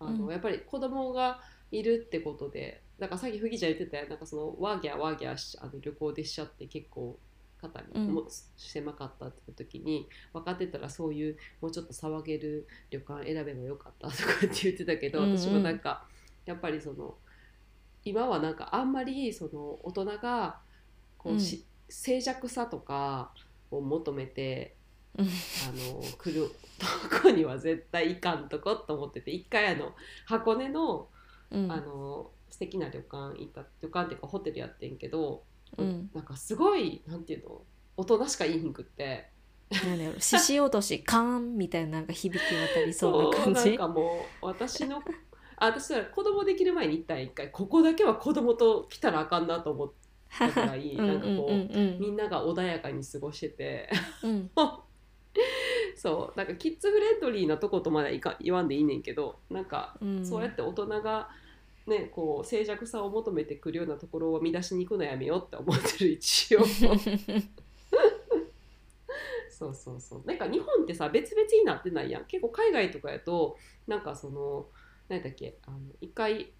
[0.00, 0.30] あのうん。
[0.32, 7.18] やっぱり子供がいるってことでなんかさっきふぎちゃん言ってたよなんかそのワーギャーワーギャーしあの旅行でしちゃって結構
[7.60, 8.14] 肩にうん。
[8.14, 8.26] も
[8.56, 15.38] 狭かったって時に分かってたらそういうもうちょっと騒げる旅館選べばよかったとかって言ってたけど、うんうん。
[15.38, 16.04] 私もなんか
[16.44, 17.14] やっぱりその
[18.04, 20.58] 今はなんかあんまりその大人が
[21.18, 23.32] こうし、静寂さとか
[23.70, 24.81] を求めてうん
[25.18, 29.94] あの来る とこには絶対行かんとこと思ってて一回あの
[30.26, 31.08] 箱根の
[31.52, 31.70] うん。
[31.70, 35.42] あの素敵な旅館行った旅館っていうかホテルやってんけど、
[35.78, 36.10] うん。
[36.12, 37.62] なんかすごいなんていうの
[37.96, 39.30] 大人しかいいひんくって。
[39.70, 43.70] なんだろう獅子落としカーンみたいななんか響き渡りそうな感じ。
[43.70, 45.02] なんかもう私の
[45.56, 49.92] あ私は子供できる前に行ったん一回ここだけは子供と来たらあかんなと思っ
[50.38, 53.90] たぐらいうん なんかこう、みんなが穏やかに過ごしてて。
[54.22, 54.50] うん
[55.96, 60.24] そうなんかキッズフレンドリーなとことまではいか言わんでいいねんけどなんかうん。
[60.24, 61.30] そうやって大人が
[61.86, 66.64] ねこう静寂さを求めてくるようなところを見出しに行くのやめようって思ってる 一応。
[69.48, 70.22] そうそうそう。
[70.26, 72.24] なんか日本ってさ別々になってないやん。
[72.24, 74.66] 結構海外とかやとなんかその
[75.08, 76.52] 何だっけあの一回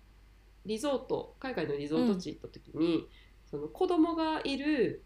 [0.67, 3.09] リゾート海外のリゾート地行った時に、
[3.51, 5.03] その子供がいる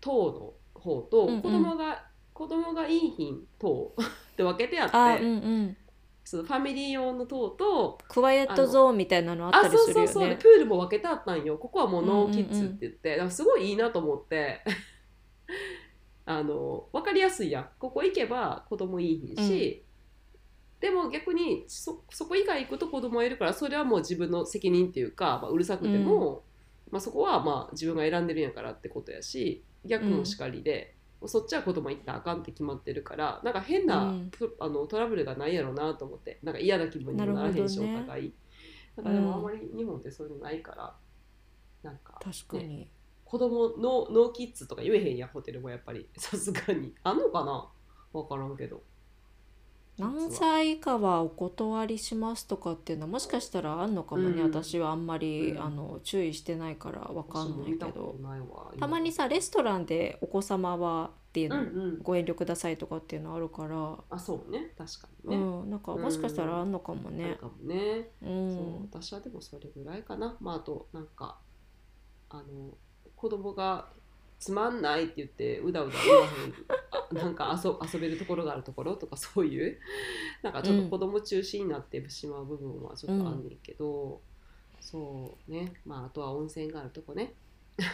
[0.00, 1.42] 島の方とうんうん。
[1.42, 5.76] 子供が、子供がいい品島 って分けてあって、あうんうん。
[6.24, 11.58] そのファミリー用の塔とクワイエットゾーンみたいなのあったありそうそうそう、するよねプールも分けてあったんよ。
[11.58, 14.60] ここはもうノーキッズって言って、だからすごいいいなと思って。
[16.26, 17.68] あの分かりやすいやん。
[17.78, 19.84] ここ行けば子供いいし、
[20.80, 26.42] でも逆にそそこ以外行くと子供がいるからそれはもう自分の責任っていうか、まあ、うるさくても、
[26.90, 30.93] まあ、そこはまあ自分が選んでるんやからってことやし逆もしかりで、
[31.28, 34.30] そっちは子供行ったらあかんって決まってるからなんか変な、うん。
[34.30, 38.34] プあのトラブルがないやろうなと思ってなんか嫌な気分にもならへんし、お互い。
[38.96, 40.94] なんかでもうんあんまり日本ってそういうのないから、
[41.82, 42.88] なんか確かに、
[43.24, 46.08] 子供のノーキッズとか言えへんやんホテルもやっぱり。
[46.16, 46.94] さすがに。
[47.02, 47.68] あんのかな？
[48.12, 48.82] 分からんけど
[49.96, 54.50] 何歳以下はお断りしますとかっていうのはもしかしたらあんのかもね、うん。
[54.50, 55.62] 私はあんまり、うん。
[55.62, 58.16] あの注意してないからわかんないけど。
[58.78, 61.98] たまにさレストランでお子様はっていううんの、うん。
[62.02, 64.74] ご遠慮くださいとかっていうのあるから、あそうね。
[64.76, 65.70] 確かにうね、ん。
[65.70, 67.24] なんかもしかしたらあんのかもね。
[67.24, 67.36] ある。
[67.36, 70.36] かもね、うそうん私はでもそれぐらいかな。
[70.40, 71.38] まああとなんか
[72.30, 72.76] あの
[73.14, 73.88] 子供が
[74.44, 76.28] つまんないって言ってうだうだ言わへん。
[76.90, 79.78] あ なんか遊遊べるところがあるところとかそういう。
[80.42, 84.20] なんかちょっと子供中心になってしまう部分はちょっとあんねんけど、
[84.80, 85.72] そうね。
[85.86, 87.32] まああとは温泉があるとこね。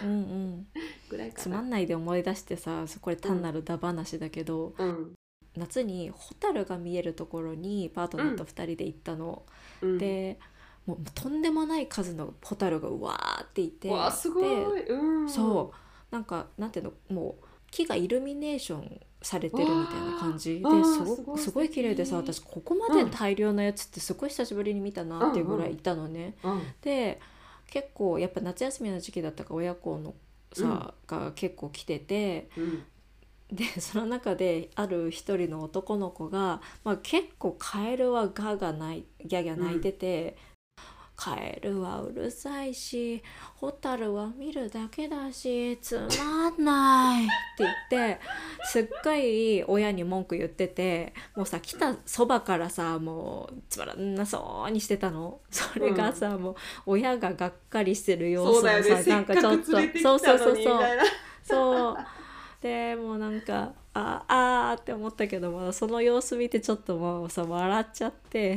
[0.02, 0.66] うんうん、
[1.08, 5.14] ぐらいつまんないで思い出してさこれ単なるダ話だけど、うん。
[5.56, 9.44] 夏にホタルが見えるところにパートナーと2人で行ったの、
[9.82, 10.38] うん、で
[10.86, 13.88] もうとんでもない数のホタルがうわーっていて。
[13.88, 14.40] わあすご
[14.76, 26.34] い、でうん、そうなんかなんていうのもう木がイルミネーションされてるみたいな感じですごすごい綺麗でさ私ここまで大量のやつってすごい久しぶりに見たなっていうぐらいいたのね。
[26.42, 26.62] うん。
[26.82, 27.20] で
[27.70, 30.14] 結構やっぱ夏休みの時期だったから親子の
[30.52, 32.82] さ、が結構来ててうん。
[33.52, 40.36] でその中である一人の男の子が、まあ、結構カエルはガーガー泣いギャギャ泣いてて、
[41.22, 43.22] カエルはうるさいし
[43.56, 47.74] ホタルは見るだけだしつまんないって言っ
[48.14, 48.20] て
[48.64, 55.40] すっごい親に文句言っててもうさ来たそばからさもうつまらなそうにしてたの。
[55.50, 56.54] それがさ、もう
[56.87, 59.04] 親ががっかりしてる様子そうだよね。
[59.04, 60.56] なんかちょっとそうそうそうそう。
[61.42, 61.96] そう。
[62.62, 68.56] でもうなんかああーって思ったけどもその様子見てちょっともうさ笑っちゃって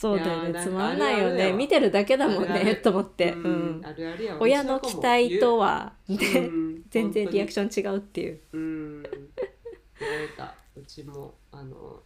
[0.00, 3.82] そうだよねつまんないよね見てるだけだもんねと思って、ううん
[4.40, 8.40] 親の期待とは、全然リアクシション違うっていう。
[8.54, 9.02] うん
[10.76, 12.00] うちもあの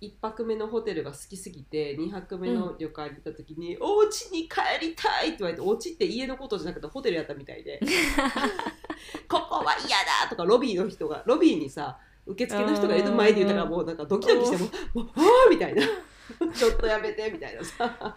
[0.00, 7.78] 1泊目のホテルが好きすぎて2泊目の旅館に行った時に「お家に帰りたい!」って言われてお家って家のことじゃなくてホテルやったみたいで
[9.28, 15.82] 「ここは嫌だ!」とかロビーの人がロビーにさ受付の人がいる前で言ったからもうなんかドキドキしても「もうああ!」みたいな
[16.54, 18.16] 「ちょっとやめて」みたいなさ。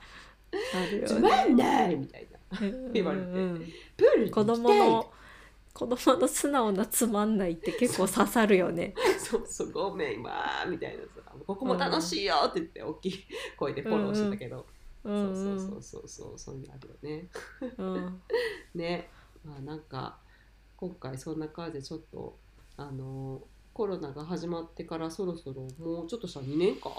[0.52, 2.40] ある「つよまんねない!」みたいな。
[2.92, 3.26] 言われて。
[3.26, 3.36] うん。
[3.36, 3.66] うん
[3.98, 5.14] 「プールに子行きたい!」供の
[5.74, 8.94] 子供の素直なつまんないって結構刺さるよね。
[9.18, 11.32] そうそうごめんわーみたいなさ。
[11.48, 13.26] ここも楽しいよって言って大きい
[13.58, 14.66] 声でフォローしてたけど、
[15.06, 15.26] うん。
[15.28, 17.30] そうそうそうそうそうそういうのあるよね。
[17.78, 18.22] うん。
[18.76, 19.10] ね。
[19.46, 20.20] まあなんか
[20.76, 22.38] 今回そんな感じでちょっと
[22.76, 23.42] あのー
[23.74, 26.90] コロナが始まってからそろそろもうちょっとしたら2年か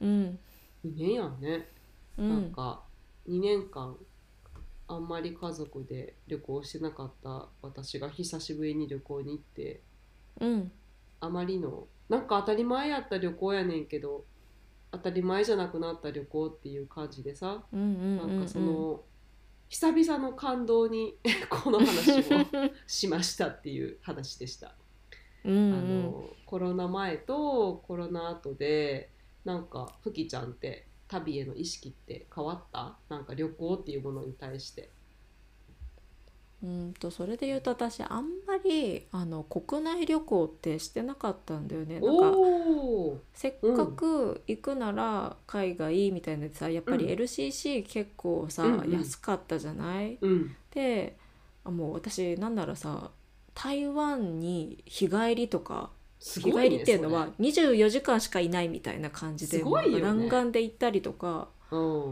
[0.00, 0.38] うん。
[0.84, 1.68] 2年やんね、
[2.16, 2.28] うん。
[2.28, 2.82] なんか
[3.28, 3.96] 2年間
[4.86, 9.80] あんまり家族で旅行してなかった私が久しぶりに旅行に行って
[10.40, 10.72] うん。
[11.20, 14.24] あまりのなんか当たり前やった旅行やねんけど
[14.90, 18.28] 当たり前じゃなくなった旅行っていう感じでさうんうんうんうん。
[18.28, 19.02] なんかその、
[19.68, 21.16] 久々の感動に
[21.50, 22.24] この話を
[22.86, 24.74] しましたっていう話でした。
[25.44, 25.74] うんうん。
[25.74, 29.10] あのコロナ前とコロナ後で
[29.48, 32.98] なんかふきちゃんって旅への意識って変わった？
[33.08, 34.90] なんか旅行っていうものに対して。
[36.62, 42.00] うんとそれで言うと私あんまりあの国内旅行ってしてなかったんだよね。
[42.00, 42.34] なんか
[43.32, 47.10] せっかく行くなら海外みたいなさやっぱりうん。
[47.22, 48.90] LCC 結構さ、うんうん。
[48.90, 50.18] 安かったじゃない？
[50.20, 50.54] うん。
[50.74, 51.16] で
[51.64, 53.12] あもう私なんならさ
[53.54, 59.64] 台湾に日帰りとか日すごいね帰りっていうのは24時間しかいないみたいな感じでね。
[60.00, 61.48] 弾丸で行ったりとか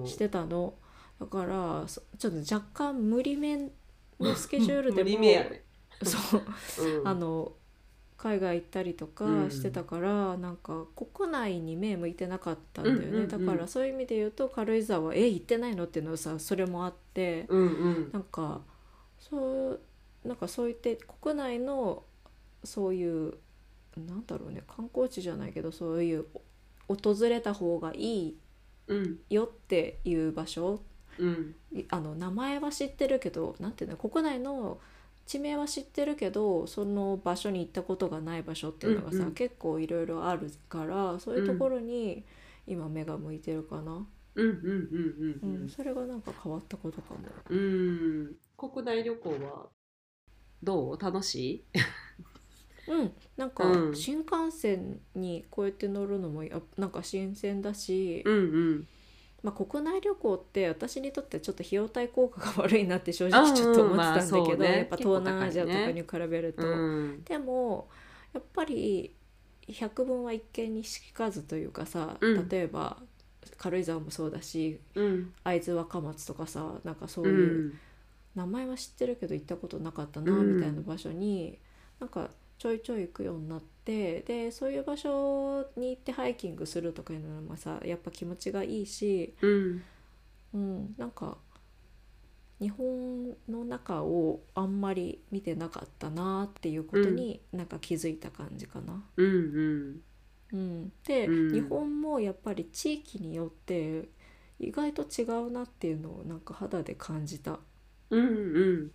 [0.05, 0.75] してたの。
[1.21, 3.71] だからそちょっと若干無理め
[4.21, 5.11] のスケジュールでも。
[6.05, 6.43] そう。
[6.99, 7.09] うん。
[7.09, 7.53] あの
[8.17, 13.29] 海外行ったりとかうんしてたから、なんか国内に目向いてなかったんだよね、うんうんうん。
[13.29, 18.11] だからそういう意味で言うと軽井沢え行ってないのっていうのはさそれもあってうんうん。
[18.13, 18.63] なんか
[19.19, 19.81] そう
[20.25, 22.05] なんかそう言って国内の
[22.65, 23.35] そういう
[23.97, 26.27] なんだろうね観光地じゃないけどそういう
[26.89, 28.37] お訪れた方がいい
[28.89, 30.81] うんよっていう場所？
[31.19, 31.55] うん。
[31.73, 33.97] いあの名前は知ってるけどなんていうの？
[33.97, 34.79] 国内の
[35.27, 42.25] 地名は知ってるけどその場所に行ったことがない場所っていうのがさ、うんうん結構いろいろあるからそういうところに
[42.67, 44.07] 今目が向いてるかな、
[45.69, 47.21] それがなんか変わったことかも。
[47.51, 48.37] うん。
[48.57, 49.67] 国内旅行は
[50.63, 51.01] どう？
[51.01, 51.65] 楽しい？
[52.89, 53.97] うん、なんかうん。
[53.97, 58.39] 新幹線にこうやって乗るのもやなんか新鮮だし、うんう
[58.75, 58.89] ん。
[59.43, 64.79] まあ、国内旅行って私にとってちょっと費用対効果が悪いなって正直ちょっと思ってたんだけど、うんまあそうね。
[64.79, 66.67] やっぱ東南アジアとかに比べると。
[66.67, 67.89] うんでも
[68.33, 69.15] やっぱり
[69.69, 72.49] 百聞は一見にしかずというかさ、うん。
[72.49, 72.99] 例えば
[73.59, 75.33] 軽井沢もそうだしうん。
[75.45, 77.79] 会津若松とかさなんかそうういう、ん。
[78.35, 80.57] 名前は知ってるけど行ったことなかったなうん。
[80.57, 81.59] みたいな場所に、
[82.01, 89.83] なんかちょいちょい行くようになってでそういう場所に行ってハイキングするとかいうのもさやっぱ気持ちがいいし、うん。
[90.55, 91.37] うん、なんか
[92.59, 99.05] 日本の中をあんまり見てなかったなっていうことになんか気づいた感じかな。
[99.17, 100.57] うんうん。
[100.57, 101.53] うん、で、うん。
[101.53, 104.09] 日本もやっぱり地域によって
[104.59, 107.59] 意外と違うなっていうのをなんか肌で感じた。
[108.11, 108.93] うんうん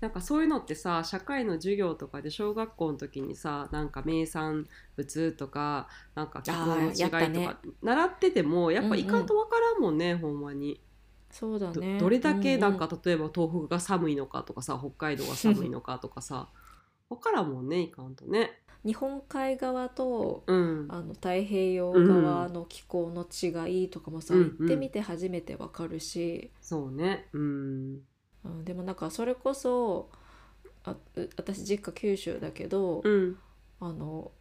[0.00, 4.66] なんかそういうのってさ社会の授業とかで小学校の時にさなんか名産
[4.96, 7.56] 物とかなんか気候の違いとかね。
[7.82, 10.74] 習っててもやっぱいかんとわからんもんね、ほんまに。
[10.74, 10.80] ど
[11.30, 11.98] そうだね。
[11.98, 16.48] どれだけなんかうう例えば東北が寒いのかとかさ北海道が寒いのかとかさ
[17.08, 18.62] 分からんもんねいかんとね。
[18.84, 20.86] 日本海側とうん。
[20.88, 24.56] あの太平洋側の気候の違いとかもさ、うん。
[24.58, 27.28] 行ってみて初めてわかるし、そうね。
[27.32, 28.00] うん
[28.46, 30.10] うん、でもなんかそれこそ
[30.84, 33.36] あう私実家九州だけど、うん。
[33.80, 34.32] あの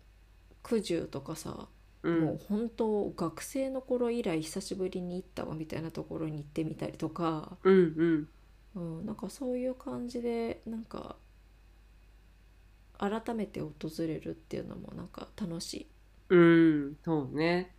[0.64, 1.68] 九十とかさ、
[2.04, 2.22] うん。
[2.22, 8.30] もう本当学生の頃以来久しぶりに行ったわみたいなところに行ってみたりとか、うんうん。
[8.76, 11.16] うん、なんかそういう感じでなんか
[12.98, 15.88] 改めて訪れるっていうのもなんか楽しい。
[16.30, 17.75] うんそうね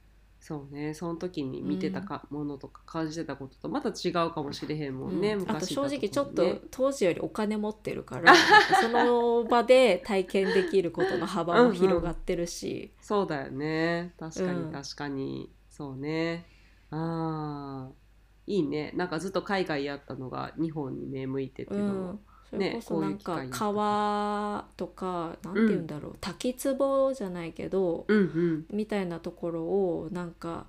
[0.47, 0.95] そうね。
[0.95, 5.43] その時に見てたか、ものとか感じてたこととまた違うかもしれへんもんね、うん。
[5.43, 8.33] あと昔正直ちょっと当時よりお金持ってるから
[8.81, 14.15] その場で体験できることの幅も広がってるし、そうだよね。
[14.21, 14.67] 確かうん。
[14.69, 16.47] に確かに、そうね。
[16.91, 18.07] あー。
[18.47, 18.93] いいね。
[18.95, 22.21] なんかずっと海外やったのが日本に目向いてってういうのも、ん、
[22.51, 28.67] それこそなんか川とかなんて言うんだろう、滝壺じゃないけど、うんうん。
[28.71, 30.67] みたいなところをなんか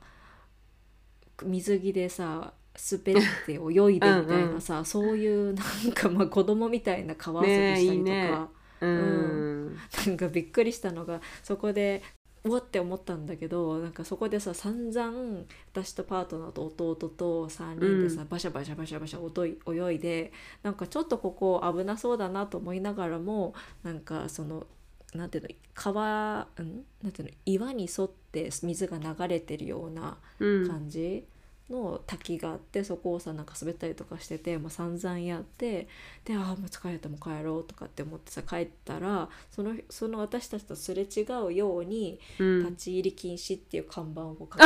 [1.44, 2.54] 水着でさ
[2.92, 3.16] 滑っ
[3.46, 8.48] て泳いでみたいな さそういうなんかまあ子供みたいな川遊びしたりとか、ねえいいね。
[8.82, 9.78] うん。
[10.06, 12.04] なんかびっくりしたのがそこで
[12.44, 20.32] うわって思ったんだけどなんかそこでさ散々私とパートナーと弟と3人でさ、うバシャバシャバシャバシャ泳いで
[20.64, 24.66] なんかちょっとここ危なそうだなと思いながらもなんかその
[25.14, 26.86] なんていうの川ん？
[27.02, 30.68] なんていうの岩に沿って水が流れてるようなうん。
[30.68, 31.26] 感じ
[31.70, 35.88] の滝があってそこをさなんか滑ったりとかしててもう散々やって
[36.24, 42.58] でああもう疲れたもう帰ろうとかって思ってさ帰ったらそのその私たちとすれ違うようにうん。
[42.68, 44.60] 立ち入り禁止っていう看板をか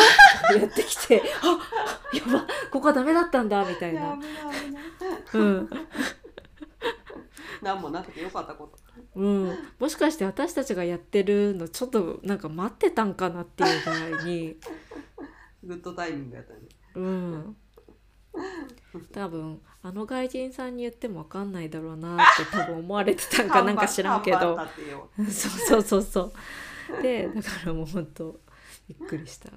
[0.50, 4.18] けてやってきて あやばここダメだったんだみたいな。
[5.34, 5.70] うん
[7.62, 7.82] なん。
[7.82, 8.80] もなくてよかったこと。
[9.16, 14.58] うん、もしかして私たちがやってるのちょっとなんか待ってたんかなっていうぐらいに。
[15.64, 16.62] グッドタイミングやったね
[16.96, 17.58] うん、
[19.12, 24.58] 多分あの外人さんに言っても分かんないだろうなって多分思われてたんかなんか知らんけど。
[25.18, 26.22] そうそうそうそ
[27.00, 27.02] う。
[27.02, 28.42] でだからもうほんと
[28.88, 29.50] びっくりした。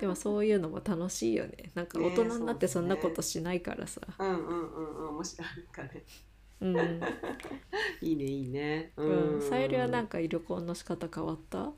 [0.00, 1.70] でもそういうのも楽しいよね。
[1.74, 5.08] なんか大人になってねそうんなことしないからさ、うんうんうんうん。
[5.10, 6.04] 面白いかね。
[6.60, 6.76] うん。
[8.02, 8.92] いいねいいね。
[8.96, 9.42] うん。
[9.42, 11.64] さゆりはなんかか旅行の仕方変わった？
[11.64, 11.74] う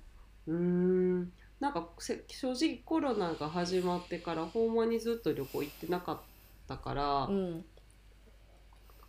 [0.46, 6.20] ーんなんかせ正直コロナが始まってからほんまにずっと旅行行ってなかっ
[6.68, 7.64] たから、うん。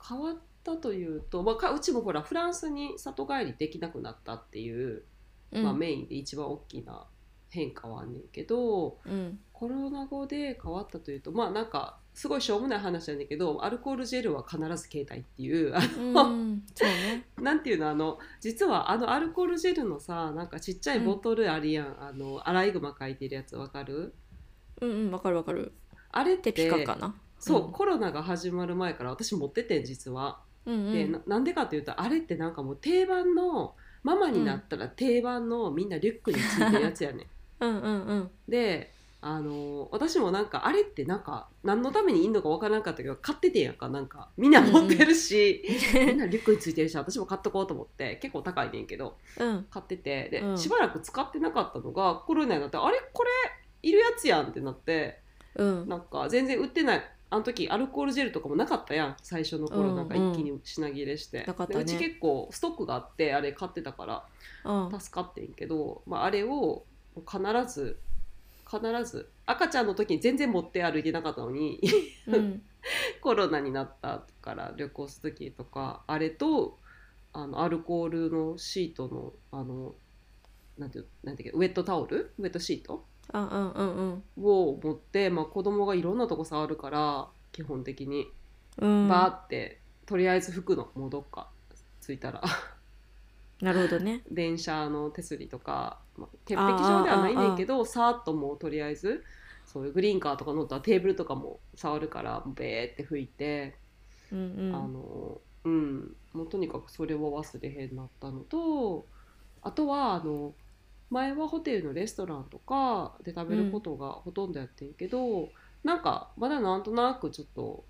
[0.08, 5.04] 変わったというと、まあか、うちもほらフランスに里帰りできなくなったっていう、
[5.52, 5.64] うん。
[5.64, 7.06] まあ、メインで一番大きな
[7.50, 9.40] 変化はあんねんけどうん。
[9.54, 16.64] コロナ後で変わったというとまあなんかすごいしょうもない話なんだけどアルコールジェルは必ず携帯っていうあうん。
[16.76, 17.26] そうね。
[17.40, 24.14] なんていうのあの実はあのアルコールジェルのさなんかちっちゃいボトルあるやん、あのアライグマ書いてるやつわかる？
[24.82, 25.72] うんうんわかるわかる。
[26.12, 27.16] あれってテピカかな？
[27.40, 27.72] そう、うん。
[27.72, 30.42] コロナが始まる前から私持っててん実は。
[30.66, 30.94] うんうん。
[30.94, 37.26] でななんでかというとあれってなんかもう定番のママになったら定番のみんなリュックについてるやつやねん。
[37.64, 38.32] うんうんうん。
[38.48, 38.92] で
[39.22, 44.30] あの私もなんかあれってなんか何のためにいんのかわからなかったけど買っててんやんかなんか。
[44.38, 45.62] みんな持ってるし、
[45.94, 49.66] みんなリュックについてるし私も買っとこうと思って結構高いねんけどうん。
[49.70, 50.30] 買ってて。
[50.30, 50.58] で、うん。
[50.58, 53.30] しばらく使ってなかったのがコロナになってあれこれ
[53.84, 55.20] いるやつやんってなって
[55.56, 55.90] うん。
[55.90, 61.84] なんか全然売ってないあの時アルコールジェルとかもなかったやん最初の頃うんなんか一気に品切れして、なかったね。
[61.84, 64.24] でうち結構ストックがあってあれ買ってたから
[64.64, 65.00] うん。
[65.00, 66.86] 助かってんけど、まあ、あれを
[67.28, 68.00] 必ず
[68.72, 71.80] 必ず赤ちゃんの時に全然持って歩いてなかったのに
[72.28, 72.62] うん。
[73.22, 76.80] コロナになったから旅行する時とかあれと
[77.34, 79.96] あのアルコールのシートのあの
[80.78, 82.34] なんていうなんていうかウェットタオル？
[82.40, 83.06] ウェットシート？
[83.32, 84.44] あうんうんうん。
[84.44, 88.32] を持って、まあ、子供がいろんなとこ触るから基本的に。
[88.78, 89.08] うん。
[89.08, 91.50] バーってとりあえず拭くのもうどっか
[92.02, 92.42] 着いたら
[93.62, 94.22] なるほどね。
[94.32, 99.24] 電車の手すりとか、まあ、潔癖症ではないねんけどさーっともうとりあえず
[99.66, 103.76] そういうグリーンカーとか乗ったらテーブルとかも触るからベーって拭いて、
[104.32, 104.76] うんうん。
[104.76, 106.16] あのうん。
[106.34, 109.06] もうとにかくそれを忘れへんなったのと
[109.62, 110.54] あとはあの
[111.10, 115.50] 前はホテルのレストランとかで食べることがほとんどやってんけど、
[115.84, 117.84] なんかまだなんとなくちょっと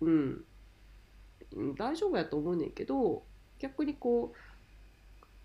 [0.00, 0.44] うん
[1.56, 1.74] うん。
[1.74, 3.22] 大丈夫やと思うねんけど
[3.58, 4.36] 逆にこう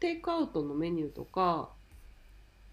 [0.04, 1.70] テイクアウトのメニューとか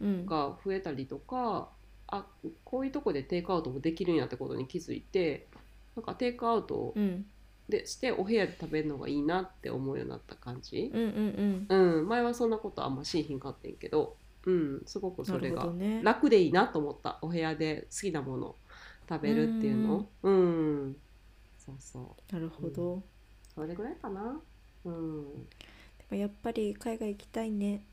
[0.00, 0.26] うん。
[0.26, 1.68] が増えたりとか
[2.08, 2.26] あ
[2.64, 5.46] こういうとこでテイクアウトもできるんやってことに気づいて
[5.94, 7.24] なんかテイクアウトうん。
[7.68, 11.98] でしてお部屋で食べるのがいいなって思うようになった感じ、うんうんうん。
[11.98, 12.08] うん。
[12.08, 15.72] 前はそんなことあんましいひんかってんけど、うん、すごくそれが
[16.02, 17.20] 楽でいいなと思った。
[17.22, 18.56] お部屋で好きなものを
[19.08, 20.08] 食べるっていうの。
[20.24, 20.96] うん。
[21.64, 22.34] そうそう。
[22.34, 23.04] なるほど、
[23.54, 24.40] それぐらいかな。
[24.84, 25.24] うん
[26.16, 27.84] やっぱり海外行きたいね。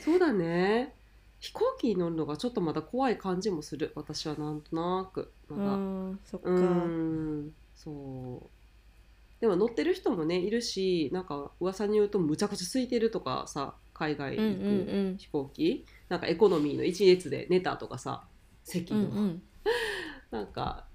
[0.00, 0.94] そうだね。
[1.40, 3.92] 飛行機に乗るのがちょっとまだ怖い感じもする。
[3.94, 5.32] 私はなんとなく。
[5.48, 9.40] まうだんそっか、うんそう。
[9.40, 14.68] でも乗ってる人もねいるしなんか噂によるとむちゃくちゃ空いてるとかさ海外うんう行く
[15.14, 15.16] ん。
[15.18, 18.24] 飛行機、なんかエコノミーの一列で寝たとかさ
[18.64, 19.42] 席の、うんうん。
[20.30, 20.86] なんか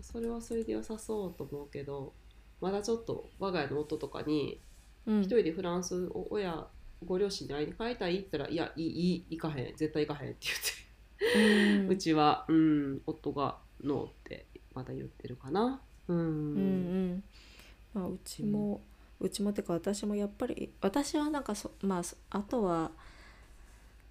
[0.00, 2.12] それはそれで良さそうと思うけど
[2.60, 4.60] まだちょっと我が家の夫とかに
[5.06, 5.20] うん。
[5.20, 6.66] 一人でフランスお親
[7.04, 10.38] ご両親に会いに帰りたいって言ったら「いやいいいい行かへん絶対行かへん」って
[11.20, 11.88] 言って、うん。
[11.88, 15.80] うちは、うん、夫が「ノー」ってまだ言ってるかな。
[16.08, 16.16] うん。
[16.16, 16.28] うんう
[17.14, 17.24] ん。
[17.94, 18.82] まあ、うちも、
[19.20, 22.90] うちもってか私もやっぱり私はなんかそまあそあとは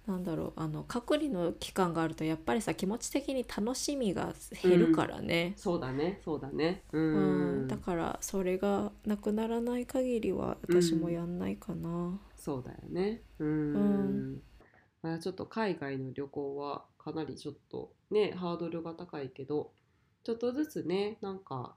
[0.06, 4.32] なんだろうあの隔離の期間があるとやっぱりさ気持ち的に楽しみが
[4.62, 6.84] 減るからね、そうだねそうだね。
[6.92, 12.20] ううんん、だからそれがなくならない限りは私もやんないかな。
[12.36, 13.22] そうだよね。
[13.40, 14.42] うん、
[15.02, 15.20] うん。
[15.20, 19.72] ちょっと海外の旅行はかなりちょっとねハードルが高いけど
[20.24, 21.74] ちょっとずつねなんか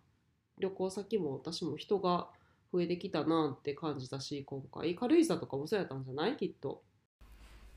[0.59, 2.29] 旅行先も私も人が
[2.71, 4.95] 増えてきたなって感じたし今回。
[4.95, 6.37] 軽井沢とかもそうやったんじゃない？
[6.37, 6.83] きっと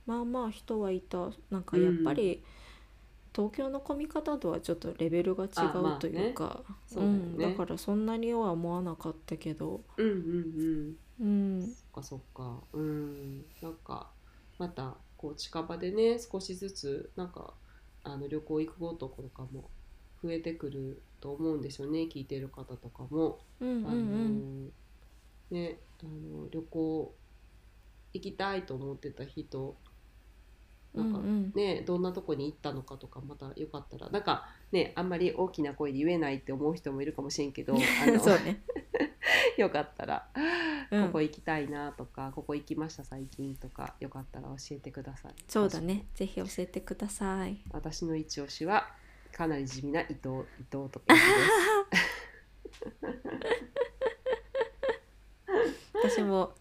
[0.07, 1.31] まあまあ人はいた。
[1.51, 2.43] なんかやっぱり、
[3.35, 10.97] 東京の混み方とはちょっとレベルが違うというか、そうん、だからそんなには思わなかったけど、うんうんうん。
[11.21, 12.69] うん、そっかそっか。
[12.73, 13.41] うん。
[13.63, 14.15] なんか
[14.59, 17.57] またこう近場でね少しずつなんか
[18.05, 19.71] あの旅行行くごととかも
[20.23, 23.41] 増えてくると思うんですよね聞いてる方とかも。
[23.61, 23.95] うんうんうあ
[24.41, 24.45] ん。
[24.45, 24.71] の
[25.51, 27.17] ねあの旅行
[28.15, 29.79] 行きたいと思ってた人
[30.95, 31.53] なんかうんうん。
[31.55, 38.63] ね、どんなとこに行ったのかとかまたよかったらなんかねあんまり大きな声で言えないって思う人もいるかもしれんけど あのそうね、
[39.57, 40.29] よかったら、
[40.91, 41.07] うん。
[41.07, 45.35] ここ行きたいなとかここ行きました最近とかよかったら教えてください。
[45.49, 46.07] そうだね。
[46.15, 47.63] ぜひ教えてください。
[47.71, 48.95] 私の一押しは
[49.33, 50.19] かなり地味な伊藤
[50.61, 51.15] 伊藤とか
[55.95, 56.53] 私も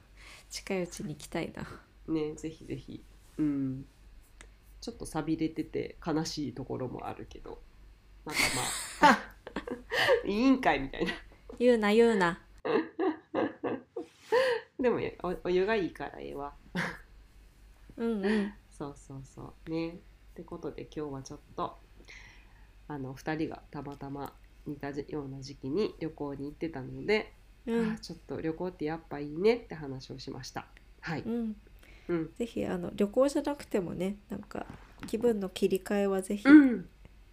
[0.50, 1.68] 近いうちに行きたいな。
[2.08, 3.04] ねぜひぜひ。
[3.38, 3.86] うん
[4.82, 7.62] ちょっと寂れてて悲しいところもあるけど。
[8.26, 8.42] なんか
[9.02, 9.20] まあ。
[10.26, 11.12] 委員会みたいな。
[11.60, 12.42] 言うな言うな。
[14.80, 16.54] でもおお湯がいいからええわ。
[17.96, 18.54] うんうん。
[18.72, 19.70] そうそうそう。
[19.70, 19.90] ね。
[19.90, 19.94] っ
[20.34, 21.78] てことで今日はちょっと
[22.88, 24.34] あの2人がたまたま
[24.66, 27.34] 似たような時期に旅行に行ってたので、
[27.68, 27.92] うん。
[27.94, 30.66] あちょっと旅行ってやっぱいいねって話をしました。
[31.02, 31.56] はい、うん
[32.12, 32.30] うん。
[32.38, 34.66] ぜひあの旅行じゃなくてもねなんか
[35.08, 36.86] 気分の切り替えはぜひ、うん、うん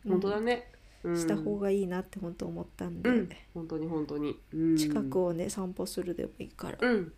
[0.07, 0.71] 本当だね、
[1.03, 3.29] うん、した方がいいなって本当思ったんで、うん。
[3.55, 7.13] 本当に本当に、うん、近くをね散歩するでもいいから、うん。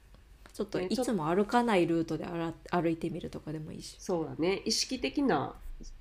[0.52, 3.96] ちょっとねいつも歩かないルートで歩歩いてみるとかでもいいし。
[3.98, 4.62] そうだね。
[4.64, 5.54] 意識的な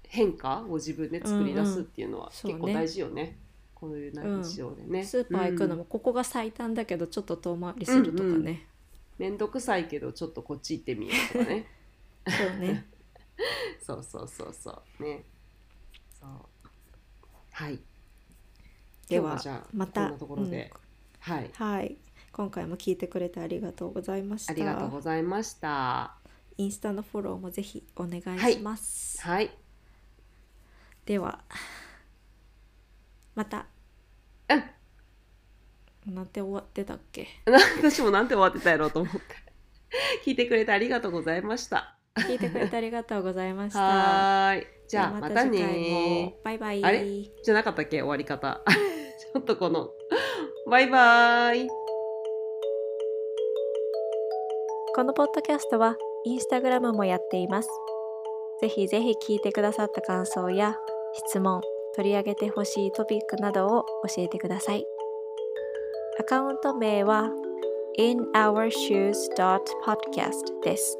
[0.07, 3.37] 変化を自分で作り出すっていうのは結構大事よね,、
[3.75, 5.79] こういうな日常でね、スーパー行くのうん。
[5.79, 8.65] もここが最短だけどちょっと遠回りするとかね、
[9.19, 11.67] めんどくさいけどちょっとこっち行ってみようとかね。
[12.25, 12.85] そうね。
[13.85, 15.03] そうそうそうそう。
[15.03, 15.23] ね。
[16.19, 16.29] そう。
[17.51, 17.79] はい。
[19.09, 20.71] ではじゃあまたこんなところで、
[21.19, 21.51] はいうん。
[21.51, 21.97] はい。
[22.31, 24.53] 今回も聞いてくれてありがとうございました。
[24.53, 26.15] ありがとうございました。
[26.55, 29.51] インスタのフォローもぜひお願いします、はい。
[31.05, 31.43] では
[33.35, 33.67] また。
[34.47, 34.78] うん
[36.09, 37.27] なんて終わってたっけ？
[37.45, 39.21] な 私もなんて終わってたやろうと思って。
[40.25, 41.95] 聞いてくれてありがとうございました。
[42.17, 43.79] 聞いてくれてありがとうございました。
[43.79, 44.67] はーい。
[44.87, 46.83] じゃあまた次回ねもバイバイ。
[46.83, 47.05] あれ？
[47.43, 47.97] じゃなかったっけ？
[48.01, 48.61] 終わり方。
[49.33, 49.89] ちょっとこの
[50.69, 51.69] バイバーイ。
[54.95, 55.95] このポッドキャストは
[56.25, 57.69] インスタグラムもやっています。
[58.61, 60.75] ぜひぜひ聞いてくださった感想や
[61.13, 61.61] 質問、
[61.95, 64.85] 取り上げてほしいトピックなどを教えてください。
[66.19, 67.31] アカウント名は
[67.97, 70.97] inourshoes.podcast です。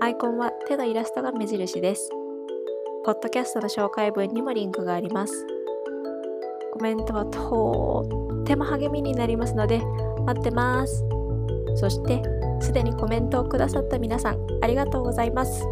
[0.00, 2.08] アイコンは手のイラストが目印です。
[3.04, 5.44] ポッドキャストの紹介文にもリンクがあります。
[6.72, 8.08] コメントはと
[8.42, 9.82] っても励みになりますので
[10.24, 11.04] 待ってます。
[11.74, 12.22] そして
[12.60, 15.66] すでにコメントをくださった皆さんありがとうございます。